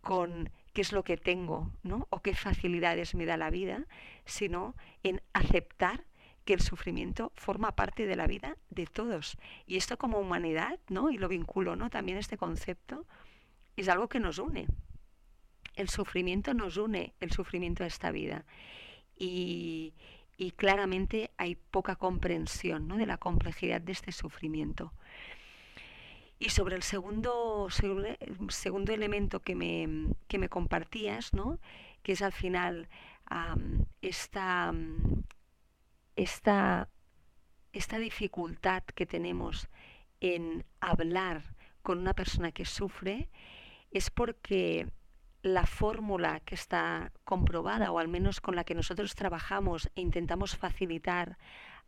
con 0.00 0.50
qué 0.72 0.82
es 0.82 0.92
lo 0.92 1.02
que 1.02 1.16
tengo, 1.16 1.72
¿no? 1.82 2.06
O 2.10 2.20
qué 2.22 2.34
facilidades 2.34 3.16
me 3.16 3.26
da 3.26 3.36
la 3.36 3.50
vida, 3.50 3.84
sino 4.24 4.76
en 5.02 5.20
aceptar 5.32 6.04
que 6.48 6.54
el 6.54 6.62
sufrimiento 6.62 7.30
forma 7.34 7.72
parte 7.72 8.06
de 8.06 8.16
la 8.16 8.26
vida 8.26 8.56
de 8.70 8.86
todos. 8.86 9.36
Y 9.66 9.76
esto 9.76 9.98
como 9.98 10.18
humanidad, 10.18 10.80
¿no? 10.88 11.10
Y 11.10 11.18
lo 11.18 11.28
vinculo, 11.28 11.76
¿no? 11.76 11.90
También 11.90 12.16
este 12.16 12.38
concepto 12.38 13.04
es 13.76 13.86
algo 13.90 14.08
que 14.08 14.18
nos 14.18 14.38
une. 14.38 14.66
El 15.74 15.90
sufrimiento 15.90 16.54
nos 16.54 16.78
une, 16.78 17.12
el 17.20 17.32
sufrimiento 17.32 17.84
a 17.84 17.86
esta 17.86 18.10
vida. 18.12 18.46
Y, 19.14 19.92
claramente 20.56 21.30
hay 21.36 21.54
poca 21.54 21.96
comprensión 21.96 22.88
¿no? 22.88 22.96
de 22.96 23.04
la 23.04 23.18
complejidad 23.18 23.82
de 23.82 23.92
este 23.92 24.10
sufrimiento. 24.10 24.94
Y 26.38 26.48
sobre 26.48 26.76
el 26.76 26.82
segundo, 26.82 27.68
segundo 28.48 28.94
elemento 28.94 29.40
que 29.40 29.54
me, 29.54 30.14
que 30.28 30.38
me 30.38 30.48
compartías, 30.48 31.34
¿no? 31.34 31.58
que 32.02 32.12
es 32.12 32.22
al 32.22 32.32
final 32.32 32.88
esta, 34.00 34.72
esta, 36.18 36.88
esta 37.72 37.98
dificultad 37.98 38.82
que 38.82 39.06
tenemos 39.06 39.68
en 40.20 40.64
hablar 40.80 41.54
con 41.82 41.98
una 41.98 42.12
persona 42.12 42.50
que 42.50 42.64
sufre 42.64 43.30
es 43.92 44.10
porque 44.10 44.88
la 45.42 45.64
fórmula 45.64 46.40
que 46.40 46.56
está 46.56 47.12
comprobada, 47.24 47.92
o 47.92 48.00
al 48.00 48.08
menos 48.08 48.40
con 48.40 48.56
la 48.56 48.64
que 48.64 48.74
nosotros 48.74 49.14
trabajamos 49.14 49.90
e 49.94 50.00
intentamos 50.00 50.56
facilitar 50.56 51.38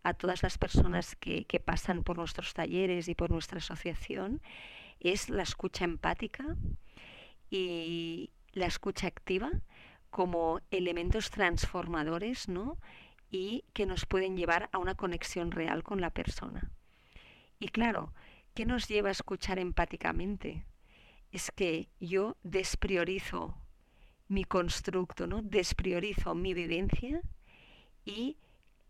a 0.04 0.14
todas 0.14 0.44
las 0.44 0.56
personas 0.58 1.16
que, 1.16 1.44
que, 1.44 1.58
pasan 1.58 2.04
por 2.04 2.16
nuestros 2.16 2.54
talleres 2.54 3.08
y 3.08 3.16
por 3.16 3.30
nuestra 3.30 3.58
asociación, 3.58 4.40
es 5.00 5.28
la 5.28 5.42
escucha 5.42 5.84
empática 5.84 6.56
y 7.50 8.30
la 8.52 8.66
escucha 8.66 9.08
activa 9.08 9.50
como 10.10 10.60
elementos 10.70 11.30
transformadores 11.30 12.48
¿no? 12.48 12.78
Y 13.30 13.64
que 13.72 13.86
nos 13.86 14.06
pueden 14.06 14.36
llevar 14.36 14.68
a 14.72 14.78
una 14.78 14.94
conexión 14.94 15.52
real 15.52 15.82
con 15.82 16.00
la 16.00 16.10
persona. 16.10 16.70
Y 17.58 17.68
claro, 17.68 18.12
¿qué 18.54 18.66
nos 18.66 18.88
lleva 18.88 19.08
a 19.08 19.12
escuchar 19.12 19.58
empáticamente? 19.58 20.64
Es 21.30 21.50
que 21.52 21.88
yo 22.00 22.36
despriorizo 22.42 23.56
mi 24.28 24.44
constructo, 24.44 25.26
¿no? 25.26 25.42
Despriorizo 25.42 26.34
mi 26.34 26.54
vivencia 26.54 27.20
y, 28.04 28.36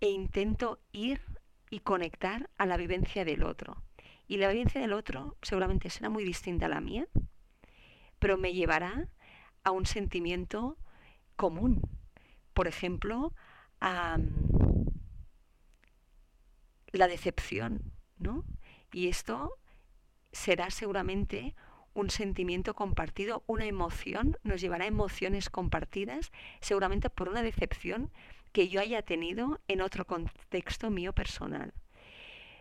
e 0.00 0.09
intento 0.09 0.79
ir 0.92 1.20
y 1.70 1.81
conectar 1.81 2.48
a 2.57 2.66
la 2.66 2.76
vivencia 2.76 3.24
del 3.24 3.42
otro. 3.44 3.83
Y 4.26 4.37
la 4.38 4.48
vivencia 4.48 4.81
del 4.81 4.92
otro 4.92 5.37
seguramente 5.42 5.90
será 5.90 6.09
muy 6.09 6.24
distinta 6.24 6.66
a 6.66 6.68
la 6.70 6.81
mía, 6.81 7.07
pero 8.18 8.38
me 8.38 8.53
llevará 8.53 9.09
a 9.64 9.70
un 9.70 9.87
sentimiento 9.87 10.76
común. 11.37 11.83
Por 12.55 12.68
ejemplo, 12.68 13.35
la 13.80 14.18
decepción, 17.08 17.92
¿no? 18.18 18.44
Y 18.92 19.08
esto 19.08 19.58
será 20.32 20.70
seguramente 20.70 21.54
un 21.94 22.10
sentimiento 22.10 22.74
compartido, 22.74 23.42
una 23.46 23.66
emoción, 23.66 24.36
nos 24.42 24.60
llevará 24.60 24.84
a 24.84 24.88
emociones 24.88 25.50
compartidas, 25.50 26.30
seguramente 26.60 27.10
por 27.10 27.28
una 27.28 27.42
decepción 27.42 28.12
que 28.52 28.68
yo 28.68 28.80
haya 28.80 29.02
tenido 29.02 29.60
en 29.68 29.80
otro 29.80 30.06
contexto 30.06 30.90
mío 30.90 31.12
personal. 31.12 31.72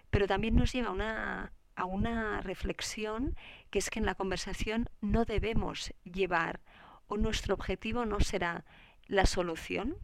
Pero 0.09 0.27
también 0.27 0.55
nos 0.55 0.73
lleva 0.73 0.89
a 0.89 0.91
una, 0.91 1.53
a 1.75 1.85
una 1.85 2.41
reflexión 2.41 3.35
que 3.69 3.79
es 3.79 3.89
que 3.89 3.99
en 3.99 4.05
la 4.05 4.15
conversación 4.15 4.89
no 5.01 5.25
debemos 5.25 5.93
llevar, 6.03 6.61
o 7.07 7.17
nuestro 7.17 7.53
objetivo 7.55 8.05
no 8.05 8.19
será 8.19 8.65
la 9.07 9.25
solución, 9.25 9.97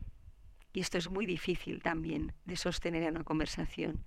y 0.76 0.82
esto 0.82 0.98
es 0.98 1.10
muy 1.10 1.26
difícil 1.26 1.82
también 1.82 2.34
de 2.44 2.58
sostener 2.58 3.04
en 3.04 3.16
una 3.16 3.24
conversación, 3.24 4.06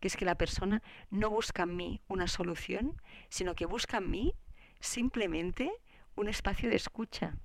que 0.00 0.08
es 0.08 0.18
que 0.18 0.26
la 0.26 0.34
persona 0.34 0.82
no 1.08 1.30
busca 1.30 1.62
en 1.62 1.74
mí 1.76 2.02
una 2.08 2.28
solución, 2.28 3.00
sino 3.30 3.54
que 3.54 3.64
busca 3.64 3.96
en 3.96 4.10
mí 4.10 4.34
simplemente 4.80 5.72
un 6.16 6.28
espacio 6.28 6.68
de 6.68 6.76
escucha, 6.76 7.38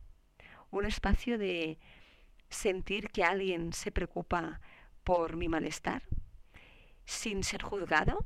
un 0.72 0.86
espacio 0.86 1.38
de 1.38 1.80
sentir 2.50 3.12
que 3.12 3.24
alguien 3.24 3.72
se 3.72 3.94
preocupa 3.94 4.60
por 5.06 5.38
mi 5.38 5.48
malestar, 5.48 6.04
sin 7.06 7.46
ser 7.46 7.64
juzgado, 7.64 8.26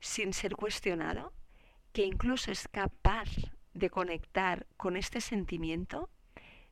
sin 0.00 0.32
ser 0.32 0.56
cuestionado, 0.56 1.32
que 1.92 2.04
incluso 2.04 2.50
es 2.50 2.66
capaz 2.66 3.28
de 3.72 3.88
conectar 3.88 4.66
con 4.76 4.96
este 4.96 5.20
sentimiento, 5.20 6.10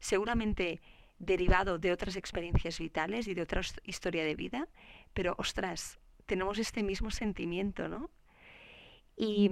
seguramente 0.01 0.81
derivado 1.23 1.79
de 1.79 1.93
otras 1.93 2.17
experiencias 2.17 2.81
vitales 2.81 3.29
y 3.29 3.35
de 3.35 3.43
otra 3.43 3.63
historia 3.85 4.25
de 4.25 4.35
vida, 4.35 4.69
pero 5.15 5.35
ostras, 5.39 6.01
tenemos 6.27 6.59
este 6.59 6.83
mismo 6.83 7.11
sentimiento, 7.11 7.89
¿no? 7.89 8.11
Y, 9.17 9.51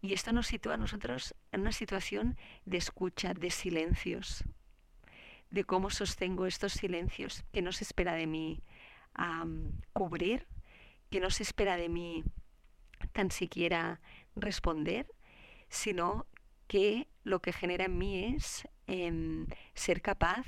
y, 0.00 0.14
esto 0.14 0.32
nos 0.32 0.48
sitúa 0.48 0.74
a 0.74 0.78
nosotros 0.78 1.34
en 1.52 1.60
una 1.60 1.70
situación 1.72 2.36
de 2.64 2.78
escucha, 2.78 3.34
de 3.34 3.50
silencios, 3.50 4.42
de 5.50 5.64
cómo 5.64 5.90
sostengo 5.90 6.46
estos 6.46 6.72
silencios, 6.72 7.44
que 7.52 7.62
no 7.62 7.72
se 7.72 7.84
espera 7.84 8.14
de 8.14 8.26
mí 8.26 8.62
cubrir, 9.92 10.48
que 11.10 11.20
no 11.20 11.30
se 11.30 11.44
espera 11.44 11.76
de 11.76 11.88
mí 11.88 12.24
tan 13.12 13.30
siquiera 13.30 14.00
responder, 14.34 15.06
sino 15.68 16.26
que 16.66 17.06
lo 17.22 17.40
que 17.42 17.52
genera 17.52 17.84
en 17.84 17.98
mí 17.98 18.34
es 18.34 18.66
em, 18.86 19.46
ser 19.74 20.00
capaz 20.00 20.46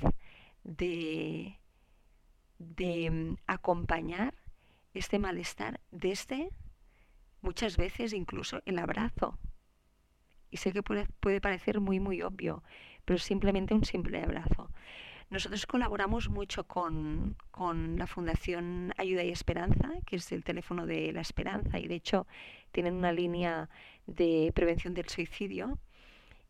de, 0.65 1.59
de 2.57 3.09
mm, 3.09 3.37
acompañar 3.47 4.33
este 4.93 5.19
malestar 5.19 5.79
desde 5.91 6.49
muchas 7.41 7.77
veces 7.77 8.11
incluso 8.11 8.61
el 8.65 8.79
abrazo. 8.79 9.37
Y 10.49 10.57
sé 10.57 10.71
que 10.71 10.83
puede, 10.83 11.07
puede 11.19 11.39
parecer 11.39 11.79
muy, 11.79 11.99
muy 11.99 12.21
obvio, 12.21 12.63
pero 13.05 13.19
simplemente 13.19 13.73
un 13.73 13.85
simple 13.85 14.21
abrazo. 14.21 14.71
Nosotros 15.29 15.65
colaboramos 15.65 16.29
mucho 16.29 16.65
con, 16.65 17.35
con, 17.51 17.97
la 17.97 18.07
Fundación 18.07 18.93
Ayuda 18.97 19.23
y 19.23 19.29
Esperanza, 19.29 19.89
que 20.05 20.17
es 20.17 20.31
el 20.31 20.43
teléfono 20.43 20.85
de 20.85 21.11
la 21.13 21.21
esperanza, 21.21 21.79
y 21.79 21.87
de 21.87 21.95
hecho 21.95 22.27
tienen 22.71 22.93
una 22.93 23.11
línea 23.11 23.69
de 24.05 24.51
prevención 24.53 24.93
del 24.93 25.09
suicidio. 25.09 25.79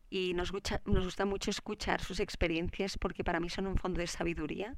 Y 0.08 0.34
nos 0.34 0.52
gusta, 0.52 0.80
nos 0.84 1.04
gusta 1.04 1.24
mucho 1.24 1.50
escuchar 1.50 2.00
sus 2.00 2.20
experiencias 2.20 2.96
porque 2.98 3.24
para 3.24 3.40
mí 3.40 3.48
son 3.48 3.66
un 3.66 3.76
fondo 3.76 4.00
de 4.00 4.06
sabiduría. 4.06 4.76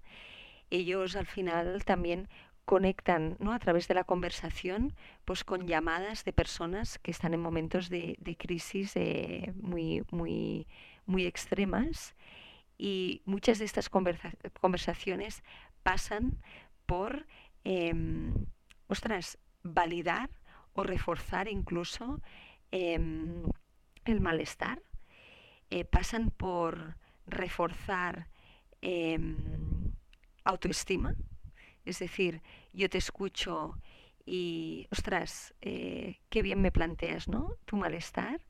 Ellos 0.70 1.16
al 1.16 1.26
final 1.26 1.84
también 1.84 2.28
conectan 2.64 3.36
¿no? 3.40 3.52
a 3.52 3.58
través 3.58 3.88
de 3.88 3.94
la 3.94 4.04
conversación 4.04 4.94
pues 5.24 5.42
con 5.42 5.66
llamadas 5.66 6.24
de 6.24 6.34
personas 6.34 6.98
que 6.98 7.10
están 7.10 7.32
en 7.32 7.40
momentos 7.40 7.88
de, 7.88 8.16
de 8.18 8.36
crisis 8.36 8.94
eh, 8.96 9.54
muy, 9.56 10.02
muy, 10.10 10.66
muy 11.06 11.24
extremas 11.24 12.14
y 12.76 13.22
muchas 13.24 13.58
de 13.58 13.64
estas 13.64 13.88
conversaciones 13.88 15.42
pasan 15.82 16.38
por, 16.86 17.26
ostras, 18.86 19.38
validar 19.62 20.30
o 20.74 20.84
reforzar 20.84 21.48
incluso 21.48 22.20
em, 22.70 23.42
el 24.04 24.20
malestar, 24.20 24.80
eh, 25.70 25.84
pasan 25.84 26.30
por 26.30 26.96
reforzar 27.26 28.28
em, 28.80 29.36
autoestima, 30.44 31.14
es 31.84 31.98
decir, 31.98 32.42
yo 32.72 32.88
te 32.88 32.98
escucho 32.98 33.78
y, 34.24 34.86
ostras, 34.90 35.54
eh, 35.62 36.20
qué 36.28 36.42
bien 36.42 36.60
me 36.60 36.70
planteas, 36.70 37.28
¿no? 37.28 37.56
Tu 37.64 37.76
malestar 37.76 38.40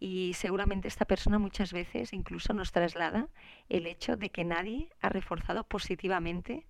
y 0.00 0.34
seguramente 0.34 0.88
esta 0.88 1.04
persona 1.04 1.38
muchas 1.38 1.72
veces 1.72 2.12
incluso 2.12 2.52
nos 2.54 2.70
traslada 2.70 3.28
el 3.68 3.86
hecho 3.86 4.16
de 4.16 4.30
que 4.30 4.44
nadie 4.44 4.90
ha 5.00 5.08
reforzado 5.08 5.64
positivamente 5.64 6.66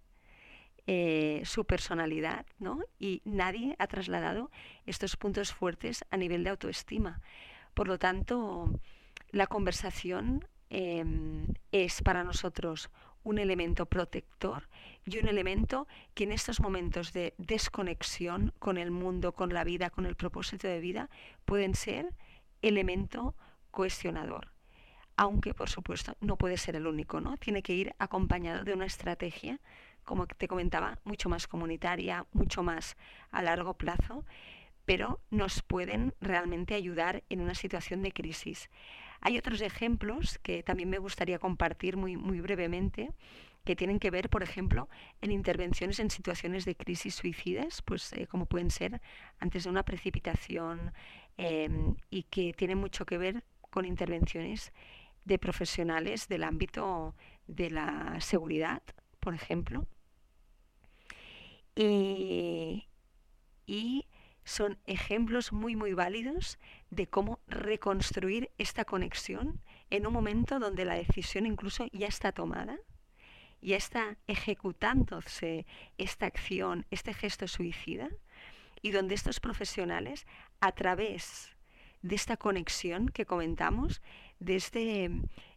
eh, 0.87 1.43
su 1.45 1.67
personalidad, 1.67 2.47
¿no? 2.59 2.81
Y 2.99 3.21
nadie 3.27 3.77
ha 3.79 3.87
trasladado 3.87 4.51
estos 4.87 5.17
puntos 5.17 5.53
fuertes 5.53 6.03
a 6.11 6.17
nivel 6.17 6.45
de 6.45 6.51
autoestima. 6.51 7.21
Por 7.75 7.89
lo 7.89 7.99
tanto, 7.99 8.81
la 9.31 9.47
conversación 9.47 10.47
em, 10.71 11.47
es 11.73 12.03
para 12.03 12.25
nosotros 12.25 12.91
un 13.25 13.39
elemento 13.39 13.87
protector 13.87 14.69
y 15.05 15.19
un 15.19 15.29
elemento 15.29 15.87
que 16.15 16.25
en 16.25 16.33
estos 16.33 16.61
momentos 16.61 17.13
de 17.13 17.35
desconexión 17.37 18.55
con 18.59 18.79
el 18.79 18.91
mundo, 18.91 19.33
con 19.33 19.53
la 19.53 19.65
vida, 19.65 19.91
con 19.91 20.07
el 20.07 20.17
propósito 20.17 20.67
de 20.67 20.81
vida, 20.81 21.11
pueden 21.45 21.75
ser 21.75 22.15
elemento 22.63 23.35
cuestionador. 23.71 24.53
Aunque, 25.17 25.53
por 25.53 25.69
supuesto, 25.69 26.17
no 26.21 26.37
puede 26.37 26.57
ser 26.57 26.77
el 26.77 26.87
único, 26.87 27.21
¿no? 27.21 27.37
Tiene 27.37 27.63
que 27.63 27.75
ir 27.75 27.95
acompañado 27.99 28.65
de 28.65 28.73
una 28.73 28.87
estrategia, 28.87 29.61
como 30.05 30.27
te 30.27 30.49
comentaba, 30.49 30.99
mucho 31.05 31.29
más 31.29 31.47
comunitaria, 31.47 32.25
mucho 32.33 32.63
más 32.63 32.97
a 33.31 33.43
largo 33.43 33.75
plazo, 33.75 34.25
pero 34.85 35.21
nos 35.31 35.63
pueden 35.63 36.15
realmente 36.21 36.75
ayudar 36.75 37.25
en 37.29 37.41
una 37.41 37.55
situación 37.55 38.03
de 38.03 38.13
crisis. 38.13 38.71
Hay 39.21 39.39
otros 39.39 39.61
ejemplos 39.61 40.39
que 40.43 40.63
también 40.63 40.91
me 40.91 40.99
gustaría 40.99 41.39
compartir 41.39 41.97
muy, 41.97 42.41
brevemente, 42.41 43.13
que 43.65 43.77
tienen 43.77 43.99
que 43.99 44.11
ver, 44.11 44.31
por 44.31 44.43
ejemplo, 44.43 44.89
en 45.21 45.31
intervenciones 45.31 45.99
en 45.99 46.11
situaciones 46.11 46.65
de 46.65 46.75
crisis 46.75 47.15
suicidas, 47.15 47.83
pues 47.83 48.13
eh, 48.15 48.27
como 48.27 48.47
pueden 48.47 48.71
ser 48.71 49.01
antes 49.41 49.65
de 49.65 49.71
una 49.71 49.83
precipitación, 49.83 50.93
Em, 51.39 51.95
y 52.11 52.25
que 52.25 52.53
tiene 52.53 52.75
mucho 52.75 53.07
que 53.07 53.17
ver 53.17 53.45
con 53.71 53.85
intervenciones 53.85 54.73
de 55.25 55.39
profesionales 55.39 56.27
del 56.29 56.43
ámbito 56.43 57.15
de 57.47 57.71
la 57.71 58.21
seguridad, 58.21 58.83
por 59.21 59.35
ejemplo. 59.35 59.87
Y, 61.77 62.89
y 63.67 64.07
son 64.49 64.79
ejemplos 64.87 65.53
muy, 65.53 65.77
muy 65.77 65.93
válidos 65.93 66.59
de 66.89 67.07
cómo 67.07 67.39
reconstruir 67.49 68.51
esta 68.57 68.87
conexión 68.87 69.61
en 69.91 70.07
un 70.07 70.15
momento 70.15 70.59
donde 70.59 70.87
la 70.87 70.95
decisión 70.95 71.45
incluso 71.45 71.87
ya 71.93 72.07
está 72.07 72.33
tomada, 72.33 72.79
ya 73.61 73.77
está 73.77 74.17
ejecutándose 74.27 75.67
esta 75.99 76.25
acción, 76.25 76.87
este 76.91 77.13
gesto 77.13 77.47
suicida, 77.47 78.09
y 78.81 78.93
donde 78.93 79.15
estos 79.15 79.39
profesionales, 79.39 80.27
a 80.61 80.73
través 80.73 81.55
de 82.01 82.15
esta 82.15 82.39
conexión 82.39 83.11
que 83.11 83.27
comentamos, 83.27 84.01
de 84.39 84.57
este, 84.57 85.11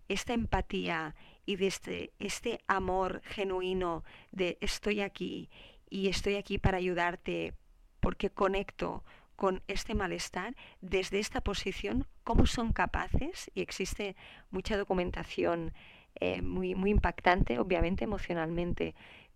esta 0.10 0.34
empatía 0.34 1.16
y 1.46 1.56
de 1.56 1.68
este, 1.68 2.12
este 2.20 2.60
amor 2.68 3.22
genuino 3.24 4.04
de 4.32 4.58
estoy 4.60 5.00
aquí 5.00 5.50
y 5.90 6.10
estoy 6.10 6.36
aquí 6.36 6.58
para 6.58 6.78
ayudarte 6.78 7.54
porque 8.02 8.30
conecto 8.30 9.04
con 9.36 9.64
este 9.68 9.96
malestar, 9.96 10.56
desde 10.82 11.20
esta 11.20 11.42
posición, 11.42 12.06
cómo 12.24 12.46
son 12.46 12.74
capaces, 12.74 13.50
y 13.56 13.62
existe 13.62 14.16
mucha 14.52 14.78
documentación 14.78 15.74
eh, 16.16 16.42
muy, 16.42 16.76
muy 16.76 16.92
impactante, 16.92 17.58
obviamente 17.58 18.04
emocionalmente, 18.04 18.94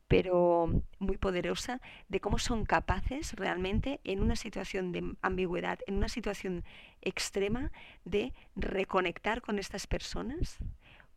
pero 0.07 0.69
muy 0.99 1.17
poderosa 1.17 1.81
de 2.09 2.19
cómo 2.19 2.37
son 2.37 2.65
capaces 2.65 3.33
realmente 3.33 3.99
en 4.03 4.21
una 4.21 4.35
situación 4.35 4.91
de 4.91 5.15
ambigüedad, 5.21 5.79
en 5.87 5.95
una 5.95 6.09
situación 6.09 6.63
extrema, 7.01 7.71
de 8.03 8.33
reconectar 8.55 9.41
con 9.41 9.57
estas 9.57 9.87
personas 9.87 10.57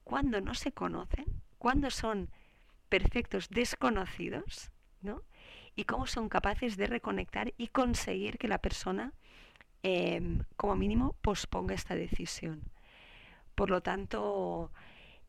cuando 0.05 0.41
no 0.41 0.55
se 0.55 0.73
conocen, 0.73 1.27
cuando 1.59 1.91
son 1.91 2.31
perfectos 2.89 3.51
desconocidos, 3.51 4.71
¿no? 5.03 5.23
Y 5.79 5.85
cómo 5.85 6.09
son 6.09 6.29
capaces 6.29 6.77
de 6.77 6.89
reconectar 6.89 7.55
y 7.57 7.69
conseguir 7.69 8.37
que 8.37 8.49
la 8.49 8.59
persona, 8.59 9.13
em, 9.85 10.43
como 10.57 10.75
mínimo, 10.75 11.15
posponga 11.23 11.73
esta 11.73 11.95
decisión. 11.95 12.65
Por 13.55 13.71
lo 13.71 13.81
tanto, 13.81 14.73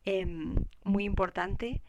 em, 0.04 0.56
muy 0.82 1.04
importante 1.04 1.82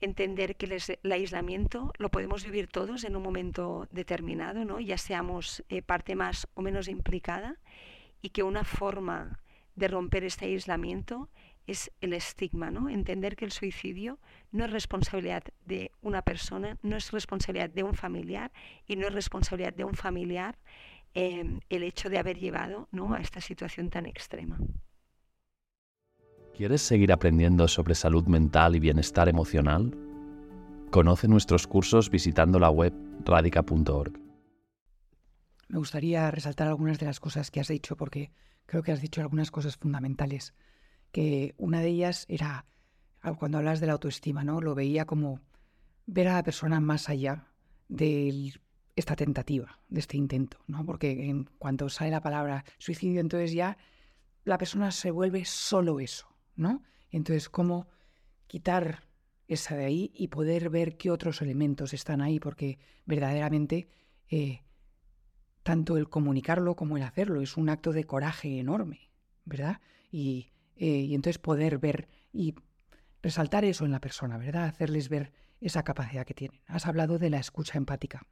entender 0.00 0.56
que 0.56 0.66
el, 1.04 1.12
aislamiento 1.12 1.92
lo 1.98 2.10
podemos 2.10 2.42
vivir 2.42 2.66
todos 2.66 3.04
en 3.04 3.14
un 3.14 3.22
momento 3.22 3.86
determinado, 3.92 4.64
¿no? 4.64 4.80
ya 4.80 4.98
seamos 4.98 5.62
eh, 5.68 5.80
parte 5.80 6.16
más 6.16 6.48
o 6.54 6.62
menos 6.62 6.88
implicada, 6.88 7.60
y 8.22 8.30
que 8.30 8.42
una 8.42 8.64
forma 8.64 9.38
de 9.76 9.86
romper 9.86 10.24
este 10.24 10.46
aislamiento 10.46 11.28
es 11.70 11.90
el 12.00 12.12
estigma, 12.12 12.70
¿no? 12.70 12.88
entender 12.88 13.36
que 13.36 13.44
el 13.44 13.52
suicidio 13.52 14.18
no 14.50 14.64
es 14.64 14.72
responsabilidad 14.72 15.44
de 15.66 15.92
una 16.02 16.22
persona, 16.22 16.76
no 16.82 16.96
es 16.96 17.12
responsabilidad 17.12 17.70
de 17.70 17.84
un 17.84 17.94
familiar 17.94 18.50
y 18.86 18.96
no 18.96 19.06
es 19.06 19.14
responsabilidad 19.14 19.72
de 19.74 19.84
un 19.84 19.94
familiar 19.94 20.58
em, 21.14 21.60
el 21.68 21.82
hecho 21.84 22.10
de 22.10 22.18
haber 22.18 22.38
llevado 22.38 22.88
¿no? 22.90 23.14
a 23.14 23.20
esta 23.20 23.40
situación 23.40 23.88
tan 23.88 24.06
extrema. 24.06 24.58
¿Quieres 26.56 26.82
seguir 26.82 27.12
aprendiendo 27.12 27.68
sobre 27.68 27.94
salud 27.94 28.26
mental 28.26 28.74
y 28.74 28.80
bienestar 28.80 29.28
emocional? 29.28 29.96
Conoce 30.90 31.28
nuestros 31.28 31.66
cursos 31.66 32.10
visitando 32.10 32.58
la 32.58 32.70
web 32.70 32.92
radica.org. 33.24 34.12
Me 35.68 35.78
gustaría 35.78 36.30
resaltar 36.32 36.66
algunas 36.66 36.98
de 36.98 37.06
las 37.06 37.20
cosas 37.20 37.52
que 37.52 37.60
has 37.60 37.68
dicho 37.68 37.96
porque 37.96 38.32
creo 38.66 38.82
que 38.82 38.90
has 38.90 39.00
dicho 39.00 39.20
algunas 39.20 39.52
cosas 39.52 39.76
fundamentales. 39.76 40.52
Que 41.12 41.54
una 41.58 41.80
de 41.80 41.88
ellas 41.88 42.26
era 42.28 42.66
cuando 43.38 43.58
hablas 43.58 43.80
de 43.80 43.86
la 43.86 43.92
autoestima, 43.94 44.44
¿no? 44.44 44.60
Lo 44.60 44.74
veía 44.74 45.04
como 45.04 45.40
ver 46.06 46.28
a 46.28 46.34
la 46.34 46.42
persona 46.42 46.80
más 46.80 47.08
allá 47.08 47.46
de 47.88 48.52
esta 48.96 49.16
tentativa, 49.16 49.78
de 49.88 50.00
este 50.00 50.16
intento, 50.16 50.58
¿no? 50.66 50.84
Porque 50.86 51.28
en 51.28 51.44
cuanto 51.58 51.88
sale 51.88 52.10
la 52.10 52.22
palabra 52.22 52.64
suicidio, 52.78 53.20
entonces 53.20 53.52
ya 53.52 53.76
la 54.44 54.58
persona 54.58 54.90
se 54.90 55.10
vuelve 55.10 55.44
solo 55.44 56.00
eso. 56.00 56.30
¿no? 56.60 56.82
Entonces, 57.10 57.48
¿cómo 57.48 57.88
quitar 58.46 59.02
esa 59.48 59.76
de 59.76 59.86
ahí 59.86 60.12
y 60.14 60.28
poder 60.28 60.70
ver 60.70 60.96
qué 60.96 61.10
otros 61.10 61.42
elementos 61.42 61.94
están 61.94 62.20
ahí? 62.20 62.38
Porque 62.38 62.78
verdaderamente 63.06 63.88
eh, 64.28 64.62
tanto 65.62 65.96
el 65.96 66.08
comunicarlo 66.08 66.76
como 66.76 66.96
el 66.96 67.02
hacerlo 67.02 67.40
es 67.40 67.56
un 67.56 67.68
acto 67.68 67.92
de 67.92 68.04
coraje 68.04 68.58
enorme, 68.58 69.10
¿verdad? 69.44 69.80
Y, 70.12 70.50
eh, 70.80 70.86
y 70.86 71.14
entonces 71.14 71.38
poder 71.38 71.78
ver 71.78 72.08
y 72.32 72.54
resaltar 73.22 73.66
eso 73.66 73.84
en 73.84 73.90
la 73.90 74.00
persona, 74.00 74.38
¿verdad? 74.38 74.64
Hacerles 74.64 75.10
ver 75.10 75.30
esa 75.60 75.82
capacidad 75.82 76.24
que 76.24 76.32
tienen. 76.32 76.58
Has 76.66 76.86
hablado 76.86 77.18
de 77.18 77.28
la 77.28 77.38
escucha 77.38 77.76
empática, 77.76 78.26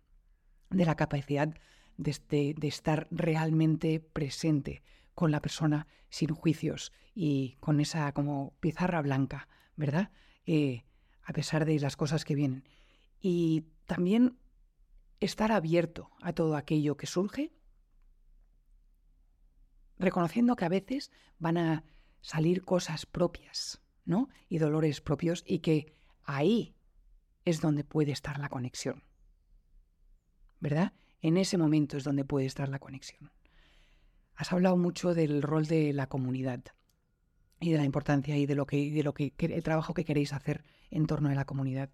de 0.70 0.86
la 0.86 0.94
capacidad 0.94 1.54
de, 1.98 2.54
de 2.56 2.68
estar 2.68 3.06
realmente 3.10 4.00
presente, 4.00 4.82
con 5.14 5.30
la 5.30 5.42
persona 5.42 5.88
sin 6.08 6.32
juicios 6.32 6.92
y 7.14 7.56
con 7.60 7.80
esa 7.80 8.12
como 8.12 8.54
pizarra 8.60 9.02
blanca, 9.02 9.48
¿verdad? 9.76 10.10
Eh, 10.46 10.84
a 11.24 11.34
pesar 11.34 11.66
de 11.66 11.78
las 11.80 11.96
cosas 11.96 12.24
que 12.24 12.34
vienen. 12.34 12.64
Y 13.20 13.66
también 13.84 14.38
estar 15.20 15.52
abierto 15.52 16.12
a 16.22 16.32
todo 16.32 16.56
aquello 16.56 16.96
que 16.96 17.06
surge 17.06 17.52
reconociendo 19.98 20.56
que 20.56 20.64
a 20.64 20.70
veces 20.70 21.10
van 21.38 21.58
a 21.58 21.84
salir 22.20 22.64
cosas 22.64 23.06
propias, 23.06 23.80
¿no? 24.04 24.28
Y 24.48 24.58
dolores 24.58 25.00
propios 25.00 25.44
y 25.46 25.60
que 25.60 25.94
ahí 26.24 26.74
es 27.44 27.60
donde 27.60 27.84
puede 27.84 28.12
estar 28.12 28.38
la 28.38 28.48
conexión. 28.48 29.04
¿Verdad? 30.60 30.92
En 31.20 31.36
ese 31.36 31.58
momento 31.58 31.96
es 31.96 32.04
donde 32.04 32.24
puede 32.24 32.46
estar 32.46 32.68
la 32.68 32.78
conexión. 32.78 33.32
Has 34.34 34.52
hablado 34.52 34.76
mucho 34.76 35.14
del 35.14 35.42
rol 35.42 35.66
de 35.66 35.92
la 35.92 36.08
comunidad 36.08 36.62
y 37.60 37.72
de 37.72 37.78
la 37.78 37.84
importancia 37.84 38.36
y 38.36 38.46
de 38.46 38.54
lo 38.54 38.66
que, 38.66 38.90
de 38.92 39.02
lo 39.02 39.14
que 39.14 39.34
el 39.38 39.62
trabajo 39.62 39.94
que 39.94 40.04
queréis 40.04 40.32
hacer 40.32 40.64
en 40.90 41.06
torno 41.06 41.28
a 41.28 41.34
la 41.34 41.44
comunidad. 41.44 41.90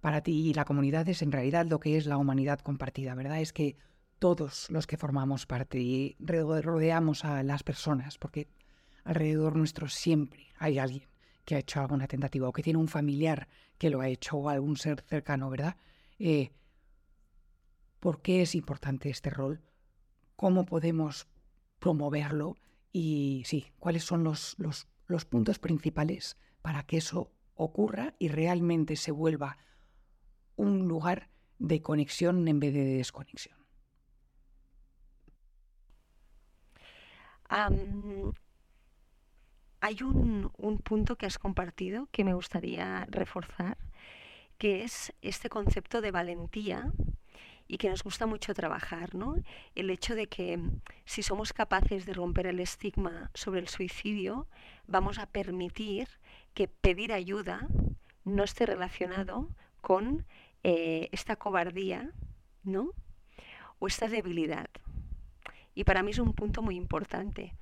Para 0.00 0.22
ti 0.22 0.48
y 0.48 0.54
la 0.54 0.64
comunidad 0.64 1.08
es 1.08 1.22
en 1.22 1.32
realidad 1.32 1.66
lo 1.66 1.80
que 1.80 1.96
es 1.96 2.06
la 2.06 2.16
humanidad 2.16 2.60
compartida, 2.60 3.14
¿verdad? 3.14 3.40
Es 3.40 3.52
que 3.52 3.76
todos 4.18 4.70
los 4.70 4.86
que 4.86 4.96
formamos 4.96 5.46
parte 5.46 5.80
y 5.80 6.16
rodeamos 6.20 7.24
a 7.24 7.42
las 7.42 7.62
personas, 7.62 8.18
porque 8.18 8.48
alrededor 9.08 9.56
nuestro 9.56 9.88
siempre 9.88 10.48
hay 10.58 10.78
alguien 10.78 11.08
que 11.46 11.54
ha 11.54 11.60
hecho 11.60 11.80
alguna 11.80 12.06
tentativa 12.06 12.46
o 12.46 12.52
que 12.52 12.62
tiene 12.62 12.78
un 12.78 12.88
familiar 12.88 13.48
que 13.78 13.88
lo 13.88 14.02
ha 14.02 14.08
hecho 14.08 14.36
o 14.36 14.50
algún 14.50 14.76
ser 14.76 15.02
cercano, 15.08 15.48
¿verdad? 15.48 15.76
Eh, 16.18 16.52
¿Por 18.00 18.20
qué 18.20 18.42
es 18.42 18.54
importante 18.54 19.08
este 19.08 19.30
rol? 19.30 19.62
¿Cómo 20.36 20.66
podemos 20.66 21.26
promoverlo? 21.78 22.58
Y 22.92 23.44
sí, 23.46 23.72
¿cuáles 23.78 24.04
son 24.04 24.24
los, 24.24 24.56
los, 24.58 24.86
los 25.06 25.24
puntos 25.24 25.58
principales 25.58 26.36
para 26.60 26.82
que 26.82 26.98
eso 26.98 27.32
ocurra 27.54 28.14
y 28.18 28.28
realmente 28.28 28.94
se 28.96 29.10
vuelva 29.10 29.56
un 30.56 30.86
lugar 30.86 31.30
de 31.58 31.80
conexión 31.80 32.46
en 32.46 32.60
vez 32.60 32.74
de 32.74 32.84
desconexión? 32.84 33.56
Hay 39.88 40.02
un, 40.02 40.52
un, 40.58 40.78
punto 40.78 41.16
que 41.16 41.24
has 41.24 41.38
compartido 41.38 42.08
que 42.12 42.22
me 42.22 42.34
gustaría 42.34 43.06
reforzar, 43.08 43.78
que 44.58 44.84
es 44.84 45.14
este 45.22 45.48
concepto 45.48 46.02
de 46.02 46.10
valentía 46.10 46.92
y 47.66 47.78
que 47.78 47.88
nos 47.88 48.02
gusta 48.02 48.26
mucho 48.26 48.52
trabajar, 48.52 49.14
¿no? 49.14 49.36
El 49.74 49.88
hecho 49.88 50.14
de 50.14 50.26
que 50.26 50.60
si 51.06 51.22
somos 51.22 51.54
capaces 51.54 52.04
de 52.04 52.12
romper 52.12 52.46
el 52.48 52.60
estigma 52.60 53.30
sobre 53.32 53.60
el 53.60 53.68
suicidio, 53.68 54.46
vamos 54.86 55.18
a 55.18 55.24
permitir 55.24 56.06
que 56.52 56.68
pedir 56.68 57.14
ayuda 57.14 57.66
no 58.24 58.44
esté 58.44 58.66
relacionado 58.66 59.48
con 59.80 60.26
eh, 60.64 61.08
esta 61.12 61.36
cobardía, 61.36 62.10
¿no? 62.62 62.90
O 63.78 63.86
esta 63.86 64.06
debilidad. 64.06 64.68
Y 65.74 65.84
para 65.84 66.02
mí 66.02 66.10
es 66.10 66.18
un 66.18 66.34
punto 66.34 66.60
muy 66.60 66.76
importante. 66.76 67.54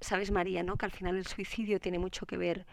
Sabes, 0.00 0.30
María, 0.30 0.62
¿no? 0.62 0.76
Que 0.76 0.86
al 0.86 0.92
final 0.92 1.16
el 1.16 1.26
suicidio 1.26 1.80
tiene 1.80 1.98
mucho 1.98 2.26
que 2.26 2.36
ver 2.36 2.66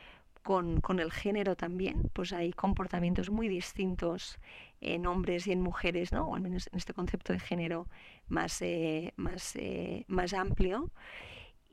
con, 0.44 0.82
con, 0.82 1.00
el 1.00 1.12
género 1.12 1.56
también, 1.56 2.10
pues 2.14 2.32
hay 2.32 2.54
comportamientos 2.54 3.30
muy 3.30 3.50
distintos 3.50 4.40
en 4.80 5.06
hombres 5.06 5.48
y 5.48 5.52
en 5.52 5.62
mujeres, 5.62 6.12
¿no? 6.14 6.28
o 6.28 6.36
al 6.36 6.42
menos 6.42 6.68
en 6.72 6.78
este 6.78 6.94
concepto 6.94 7.34
de 7.34 7.40
género 7.40 7.88
más, 8.30 8.62
eh, 8.62 9.14
más, 9.18 9.56
eh, 9.58 10.06
más 10.08 10.34
amplio. 10.34 10.92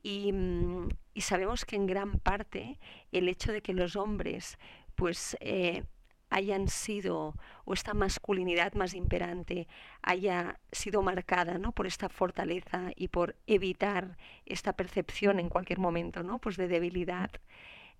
Y, 0.03 0.31
mm, 0.33 0.89
y, 1.13 1.21
sabemos 1.21 1.65
que 1.65 1.77
en 1.77 1.87
gran 1.87 2.19
parte 2.19 2.79
el 3.11 3.29
hecho 3.29 3.51
de 3.51 3.61
que 3.61 3.73
los 3.73 3.95
hombres 3.95 4.57
pues 4.95 5.37
eh, 5.41 5.83
hayan 6.29 6.67
sido, 6.67 7.35
o 7.65 7.73
esta 7.73 7.93
masculinidad 7.93 8.73
más 8.73 8.93
imperante 8.93 9.67
haya 10.01 10.59
sido 10.71 11.01
marcada 11.01 11.57
¿no? 11.57 11.71
por 11.71 11.87
esta 11.87 12.09
fortaleza 12.09 12.91
y 12.95 13.07
por 13.09 13.35
evitar 13.47 14.17
esta 14.45 14.73
percepción 14.73 15.39
en 15.39 15.49
cualquier 15.49 15.79
momento 15.79 16.23
¿no? 16.23 16.39
pues 16.39 16.57
de 16.57 16.67
debilidad, 16.67 17.31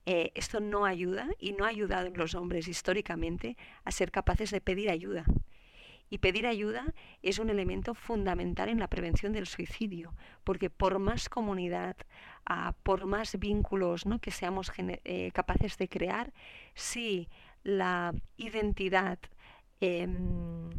eh, 0.06 0.32
esto 0.36 0.60
no 0.60 0.86
ayuda 0.86 1.30
y 1.40 1.54
no 1.54 1.66
ha 1.66 1.70
ayudado 1.70 2.08
en 2.08 2.18
los 2.18 2.36
hombres 2.36 2.68
históricamente 2.68 3.58
a 3.84 3.92
ser 3.92 4.12
capaces 4.12 4.52
de 4.52 4.62
pedir 4.62 4.90
ayuda. 4.90 5.26
Y 6.10 6.20
pedir 6.20 6.46
ayuda 6.46 6.94
es 7.24 7.40
un 7.40 7.50
elemento 7.50 7.96
fundamental 7.96 8.70
en 8.70 8.80
la 8.80 8.88
prevención 8.88 9.34
del 9.34 9.48
suicidio, 9.48 10.14
porque 10.44 10.70
por 10.70 11.00
más 11.00 11.30
comunidad, 11.30 11.98
ah, 12.46 12.76
por 12.84 13.08
más 13.08 13.40
vínculos 13.40 14.06
¿no? 14.06 14.20
que 14.20 14.30
seamos 14.30 14.72
eh, 14.78 15.32
capaces 15.34 15.80
de 15.80 15.90
crear, 15.90 16.32
si 16.76 17.28
la 17.66 18.14
identidad, 18.38 19.20
em, 19.82 20.70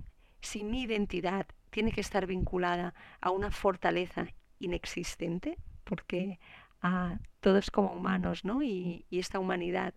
si 0.40 0.64
mi 0.64 0.82
identidad 0.82 1.46
tiene 1.70 1.92
que 1.92 2.00
estar 2.00 2.26
vinculada 2.26 2.94
a 3.20 3.30
una 3.30 3.50
fortaleza 3.50 4.28
inexistente, 4.60 5.58
porque 5.84 6.38
a 6.80 7.18
todos 7.40 7.70
como 7.70 7.92
humanos, 7.92 8.44
¿no? 8.44 8.62
Y, 8.62 9.04
esta 9.10 9.40
humanidad 9.40 9.94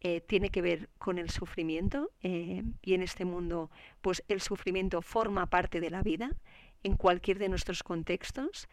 eh, 0.00 0.20
tiene 0.20 0.50
que 0.50 0.60
ver 0.60 0.90
con 0.98 1.18
el 1.18 1.30
sufrimiento 1.30 2.10
eh, 2.22 2.64
y 2.82 2.94
en 2.94 3.02
este 3.02 3.24
mundo, 3.24 3.70
pues 4.00 4.24
el 4.28 4.40
sufrimiento 4.40 5.02
forma 5.02 5.46
parte 5.46 5.80
de 5.80 5.90
la 5.90 6.02
vida 6.02 6.30
en 6.82 6.96
cualquier 6.96 7.38
de 7.38 7.48
nuestros 7.48 7.82
contextos. 7.82 8.68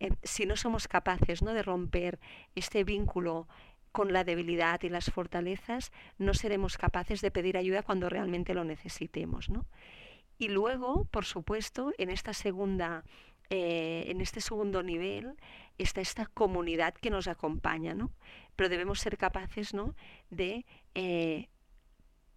Eh, 0.00 0.10
si 0.22 0.44
no 0.44 0.56
somos 0.56 0.86
capaces 0.86 1.42
¿no? 1.42 1.54
de 1.54 1.62
romper 1.62 2.18
este 2.54 2.84
vínculo 2.84 3.48
con 3.92 4.12
la 4.12 4.24
debilidad 4.24 4.82
y 4.82 4.88
las 4.88 5.10
fortalezas, 5.10 5.92
no 6.18 6.34
seremos 6.34 6.78
capaces 6.78 7.20
de 7.20 7.30
pedir 7.30 7.56
ayuda 7.56 7.82
cuando 7.82 8.08
realmente 8.08 8.54
lo 8.54 8.64
necesitemos. 8.64 9.50
¿no? 9.50 9.66
Y 10.38 10.48
luego, 10.48 11.04
por 11.06 11.24
supuesto, 11.24 11.92
en 11.98 12.10
esta 12.10 12.32
segunda 12.32 13.04
eh, 13.52 14.04
en 14.06 14.20
este 14.20 14.40
segundo 14.40 14.80
nivel 14.80 15.34
está 15.76 16.00
esta 16.00 16.26
comunidad 16.26 16.94
que 16.94 17.10
nos 17.10 17.26
acompaña, 17.26 17.94
¿no? 17.94 18.12
Pero 18.54 18.68
debemos 18.68 19.00
ser 19.00 19.18
capaces, 19.18 19.74
¿no? 19.74 19.96
De 20.30 20.64
eh, 20.94 21.48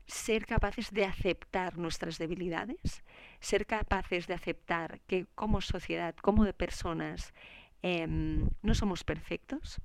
ser 0.08 0.48
capaces 0.48 0.92
de 0.92 1.06
aceptar 1.06 1.78
nuestras 1.78 2.18
debilidades, 2.18 3.04
ser 3.40 3.68
capaces 3.68 4.26
de 4.26 4.34
aceptar 4.34 5.02
que 5.02 5.28
como 5.36 5.62
sociedad, 5.62 6.16
como 6.16 6.46
de 6.46 6.54
personas, 6.54 7.34
em, 7.84 8.50
no 8.64 8.74
somos 8.74 9.04
perfectos. 9.04 9.80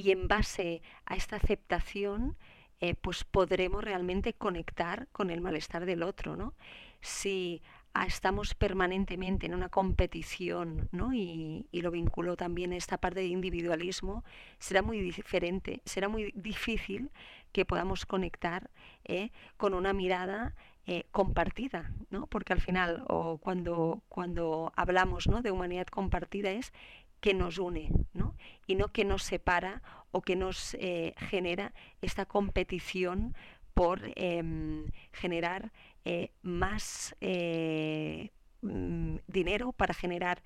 Y 0.00 0.12
en 0.12 0.28
base 0.28 0.80
a 1.04 1.14
esta 1.14 1.36
aceptación, 1.36 2.34
eh, 2.80 2.94
pues 2.94 3.24
podremos 3.24 3.84
realmente 3.84 4.32
conectar 4.32 5.08
con 5.12 5.28
el 5.28 5.42
malestar 5.42 5.84
del 5.84 6.02
otro, 6.02 6.36
¿no? 6.36 6.54
Si 7.02 7.60
estamos 8.06 8.54
permanentemente 8.54 9.44
en 9.44 9.54
una 9.54 9.68
competición, 9.68 10.88
¿no? 10.90 11.12
Y, 11.12 11.68
lo 11.72 11.90
vinculo 11.90 12.34
también 12.36 12.72
a 12.72 12.76
esta 12.76 12.96
parte 12.96 13.20
de 13.20 13.26
individualismo, 13.26 14.24
será 14.58 14.80
muy 14.80 15.00
diferente, 15.02 15.82
será 15.84 16.08
muy 16.08 16.32
difícil 16.34 17.10
que 17.52 17.66
podamos 17.66 18.06
conectar 18.06 18.70
¿eh? 19.04 19.32
con 19.58 19.74
una 19.74 19.92
mirada 19.92 20.54
eh, 20.86 21.04
compartida, 21.10 21.92
¿no? 22.08 22.26
Porque 22.26 22.54
al 22.54 22.60
final, 22.60 23.04
o 23.08 23.36
cuando, 23.36 24.02
cuando 24.08 24.72
hablamos 24.76 25.26
¿no? 25.26 25.42
de 25.42 25.50
humanidad 25.50 25.88
compartida 25.88 26.50
es 26.52 26.72
que 27.20 27.34
nos 27.34 27.58
une, 27.58 27.90
¿no? 28.12 28.34
Y 28.66 28.74
no 28.74 28.88
que 28.88 29.04
nos 29.04 29.22
separa 29.22 29.82
o 30.10 30.22
que 30.22 30.36
nos 30.36 30.74
eh, 30.74 31.14
genera 31.18 31.72
esta 32.00 32.26
competición 32.26 33.34
por 33.74 34.00
em, 34.16 34.86
generar 35.12 35.72
eh, 36.04 36.32
más 36.42 37.14
eh, 37.20 38.30
mm, 38.62 39.16
dinero, 39.26 39.72
para 39.72 39.94
generar 39.94 40.42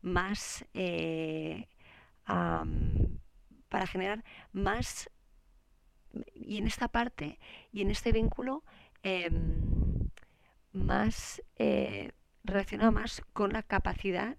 más 0.00 0.64
para 3.68 3.86
generar 3.86 4.22
más 4.52 5.10
y 6.34 6.58
en 6.58 6.66
esta 6.66 6.88
parte 6.88 7.38
y 7.72 7.80
en 7.80 7.90
este 7.90 8.12
vínculo 8.12 8.62
em, 9.02 10.10
más 10.72 11.42
relacionado 12.44 12.92
más 12.92 13.22
con 13.32 13.52
la 13.52 13.62
capacidad 13.62 14.36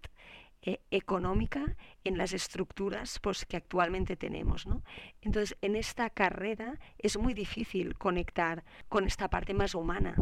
económica 0.61 1.75
en 2.03 2.17
las 2.17 2.33
estructuras 2.33 3.19
pues, 3.19 3.45
que 3.45 3.57
actualmente 3.57 4.15
tenemos. 4.15 4.65
¿no? 4.67 4.83
Entonces, 5.21 5.57
en 5.61 5.75
esta 5.75 6.09
carrera 6.09 6.79
es 6.97 7.17
muy 7.17 7.33
difícil 7.33 7.95
conectar 7.95 8.63
con 8.89 9.05
esta 9.05 9.29
parte 9.29 9.53
más 9.53 9.75
humana 9.75 10.15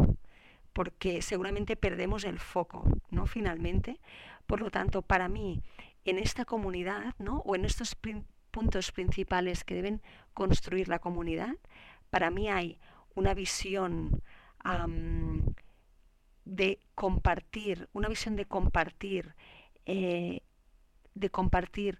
porque 0.77 1.23
seguramente 1.23 1.75
perdemos 1.75 2.23
el 2.23 2.37
foco, 2.37 2.83
¿no? 3.09 3.25
Finalmente. 3.25 3.99
Por 4.45 4.61
lo 4.61 4.69
tanto, 4.69 5.01
para 5.01 5.27
mí, 5.27 5.63
en 6.05 6.19
esta 6.19 6.45
comunidad, 6.45 7.15
¿no? 7.17 7.37
O 7.47 7.55
en 7.55 7.65
estos 7.65 7.97
puntos 8.51 8.91
principales 8.91 9.63
que 9.63 9.73
deben 9.73 10.03
construir 10.35 10.87
la 10.87 10.99
comunidad, 10.99 11.55
para 12.11 12.29
mí 12.29 12.47
hay 12.47 12.77
una 13.15 13.33
visión 13.33 14.21
de 16.45 16.79
compartir, 16.93 17.89
una 17.93 18.07
visión 18.07 18.35
de 18.35 18.45
compartir, 18.45 19.33
eh, 19.87 20.41
de 21.15 21.29
compartir 21.29 21.99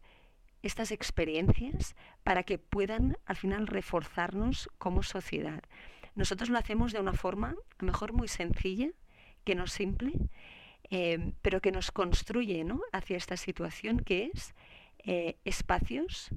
estas 0.62 0.92
experiencias 0.92 1.96
para 2.24 2.44
que 2.44 2.60
puedan 2.60 3.18
al 3.26 3.38
final 3.38 3.66
reforzarnos 3.66 4.70
como 4.78 5.04
sociedad. 5.04 5.64
Nosotros 6.14 6.50
lo 6.50 6.58
hacemos 6.58 6.92
de 6.92 7.00
una 7.00 7.14
forma, 7.14 7.50
a 7.52 7.76
lo 7.80 7.86
mejor 7.86 8.12
muy 8.12 8.28
sencilla, 8.28 8.90
que 9.46 9.56
no 9.56 9.68
simple, 9.68 10.12
em, 10.90 11.32
pero 11.42 11.62
que 11.62 11.72
nos 11.72 11.92
construye 11.92 12.66
¿no? 12.66 12.82
hacia 12.92 13.16
esta 13.16 13.38
situación 13.38 14.00
que 14.02 14.32
es 14.34 14.54
eh, 15.00 15.38
espacios 15.46 16.30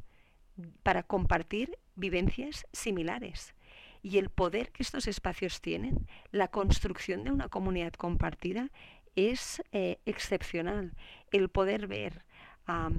para 0.85 1.03
compartir 1.03 1.77
vivencias 1.97 2.67
similares. 2.73 3.55
Y 4.03 4.19
el 4.19 4.31
poder 4.31 4.71
que 4.71 4.85
estos 4.85 5.09
espacios 5.09 5.61
tienen, 5.61 6.07
la 6.31 6.49
construcción 6.49 7.25
de 7.25 7.33
una 7.33 7.49
comunidad 7.49 7.93
compartida, 7.95 8.71
es 9.17 9.63
eh, 9.73 9.99
excepcional. 10.07 10.95
El 11.31 11.49
poder 11.49 11.87
ver 11.87 12.25
a 12.67 12.91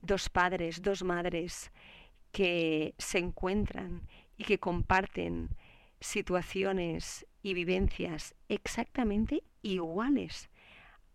dos 0.00 0.28
padres, 0.28 0.82
dos 0.82 1.02
madres 1.02 1.70
que 2.32 2.94
se 2.98 3.18
encuentran 3.18 4.02
y 4.36 4.44
que 4.44 4.58
comparten 4.58 5.50
situaciones 6.00 7.26
y 7.42 7.54
vivencias 7.54 8.34
exactamente 8.48 9.42
iguales, 9.62 10.48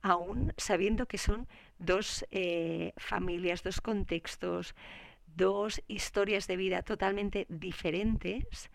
aún 0.02 0.54
sabiendo 0.58 1.06
que 1.06 1.18
son 1.18 1.48
dos 1.80 2.26
eh, 2.32 2.94
familias, 2.98 3.64
dos 3.64 3.82
contextos, 3.82 4.76
dos 5.36 5.82
historias 5.88 6.48
de 6.48 6.58
vida 6.58 6.82
totalmente 6.82 7.46
diferentes, 7.50 8.70